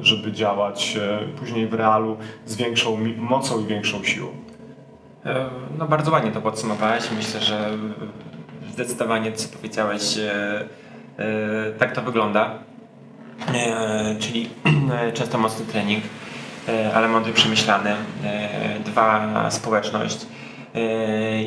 żeby 0.02 0.32
działać 0.32 0.96
e, 0.96 1.18
później 1.38 1.66
w 1.66 1.74
realu 1.74 2.16
z 2.46 2.56
większą 2.56 2.98
mocą 3.16 3.60
i 3.60 3.64
większą 3.64 4.04
siłą. 4.04 4.28
E, 5.26 5.50
No 5.78 5.86
bardzo 5.88 6.10
ładnie 6.10 6.30
to 6.32 6.40
podsumowałeś. 6.40 7.04
Myślę, 7.16 7.40
że 7.40 7.70
zdecydowanie 8.72 9.32
co 9.32 9.56
powiedziałeś, 9.56 10.18
e, 10.18 10.64
tak 11.78 11.92
to 11.94 12.02
wygląda. 12.02 12.69
E, 13.48 14.16
Czyli 14.20 14.48
e, 15.08 15.12
często 15.12 15.38
mocny 15.38 15.66
trening, 15.66 16.04
e, 16.68 16.94
ale 16.94 17.08
mądry, 17.08 17.32
przemyślany. 17.32 17.94
Dwa, 18.84 19.50
społeczność. 19.50 20.26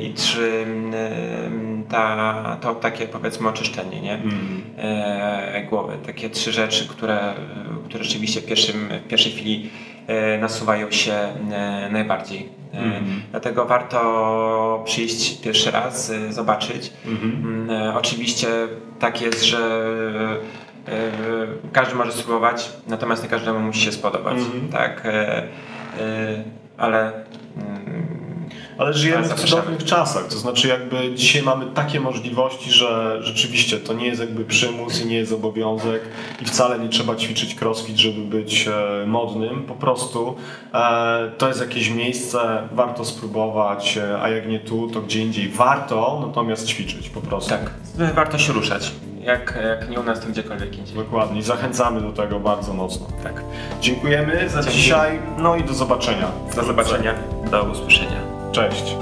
I 0.02 0.14
trzy, 0.16 0.66
e, 0.94 1.90
ta, 1.90 2.58
to 2.62 2.76
takie 2.76 3.08
powiedzmy 3.08 3.50
oczyszczenie, 3.50 4.02
nie? 4.02 4.20
e, 4.78 5.64
głowy. 5.70 5.98
Takie 6.06 6.30
trzy 6.30 6.52
rzeczy, 6.52 6.88
które, 6.88 7.34
które 7.90 8.04
rzeczywiście 8.04 8.42
w, 8.42 8.46
pierwszym, 8.46 8.90
w 9.06 9.08
pierwszej 9.08 9.32
chwili 9.32 9.70
nasuwają 10.42 10.92
się 10.92 11.14
najbardziej. 11.92 12.50
Mhm. 12.74 13.22
Dlatego 13.32 13.66
warto 13.66 14.84
przyjść 14.86 15.42
pierwszy 15.42 15.72
raz, 15.72 16.12
zobaczyć. 16.30 16.92
Mhm. 17.06 17.32
Mm, 17.70 17.98
Oczywiście 17.98 18.48
tak 19.00 19.22
jest, 19.22 19.44
że 19.46 19.60
każdy 21.72 21.96
może 21.96 22.12
spróbować, 22.12 22.70
natomiast 22.88 23.24
nie 23.24 23.30
każdemu 23.30 23.60
musi 23.60 23.82
się 23.82 23.92
spodobać. 23.92 24.38
Mhm. 24.38 24.70
Tak, 24.70 25.06
e, 25.06 25.38
e, 26.00 26.44
ale 26.78 27.14
mm, 27.58 28.04
Ale 28.78 28.94
żyjemy 28.94 29.24
w 29.24 29.34
cudownych 29.34 29.84
czasach, 29.84 30.28
to 30.28 30.38
znaczy 30.38 30.68
jakby 30.68 31.16
dzisiaj 31.16 31.42
mamy 31.44 31.66
takie 31.66 32.00
możliwości, 32.00 32.72
że 32.72 33.20
rzeczywiście 33.22 33.78
to 33.78 33.94
nie 33.94 34.06
jest 34.08 34.22
jakby 34.22 34.46
przymus 34.46 35.02
i 35.02 35.08
nie 35.08 35.16
jest 35.16 35.32
obowiązek 35.34 36.02
i 36.42 36.46
wcale 36.46 36.80
nie 36.80 36.90
trzeba 36.90 37.16
ćwiczyć 37.16 37.62
crossfit, 37.62 37.98
żeby 37.98 38.22
być 38.22 38.68
e, 38.68 39.06
modnym. 39.08 39.64
Po 39.64 39.76
prostu 39.76 40.36
e, 40.74 41.32
to 41.38 41.48
jest 41.48 41.62
jakieś 41.62 41.90
miejsce, 41.90 42.68
warto 42.72 43.06
spróbować, 43.06 43.98
e, 43.98 44.22
a 44.22 44.30
jak 44.30 44.48
nie 44.48 44.60
tu, 44.60 44.88
to 44.88 45.02
gdzie 45.02 45.22
indziej. 45.22 45.50
Warto 45.50 46.24
natomiast 46.28 46.68
ćwiczyć 46.68 47.10
po 47.10 47.22
prostu. 47.22 47.50
tak, 47.50 47.72
warto 48.16 48.38
się 48.38 48.54
ruszać. 48.54 48.92
Jak, 49.24 49.60
jak 49.80 49.90
nie 49.90 50.00
u 50.00 50.04
nas, 50.04 50.20
to 50.20 50.28
gdziekolwiek 50.28 50.78
indziej. 50.78 50.96
Dokładnie. 50.96 51.40
I 51.40 51.44
Zachęcamy 51.44 52.02
do 52.02 52.12
tego 52.12 52.40
bardzo 52.40 52.74
mocno. 52.74 53.08
Tak. 53.24 53.44
Dziękujemy 53.82 54.50
za 54.50 54.62
Dzięki. 54.62 54.78
dzisiaj, 54.78 55.20
no 55.38 55.56
i 55.56 55.64
do 55.64 55.74
zobaczenia. 55.74 56.28
Do 56.56 56.64
zobaczenia, 56.64 57.14
do 57.52 57.64
usłyszenia. 57.64 58.20
Cześć. 58.52 58.96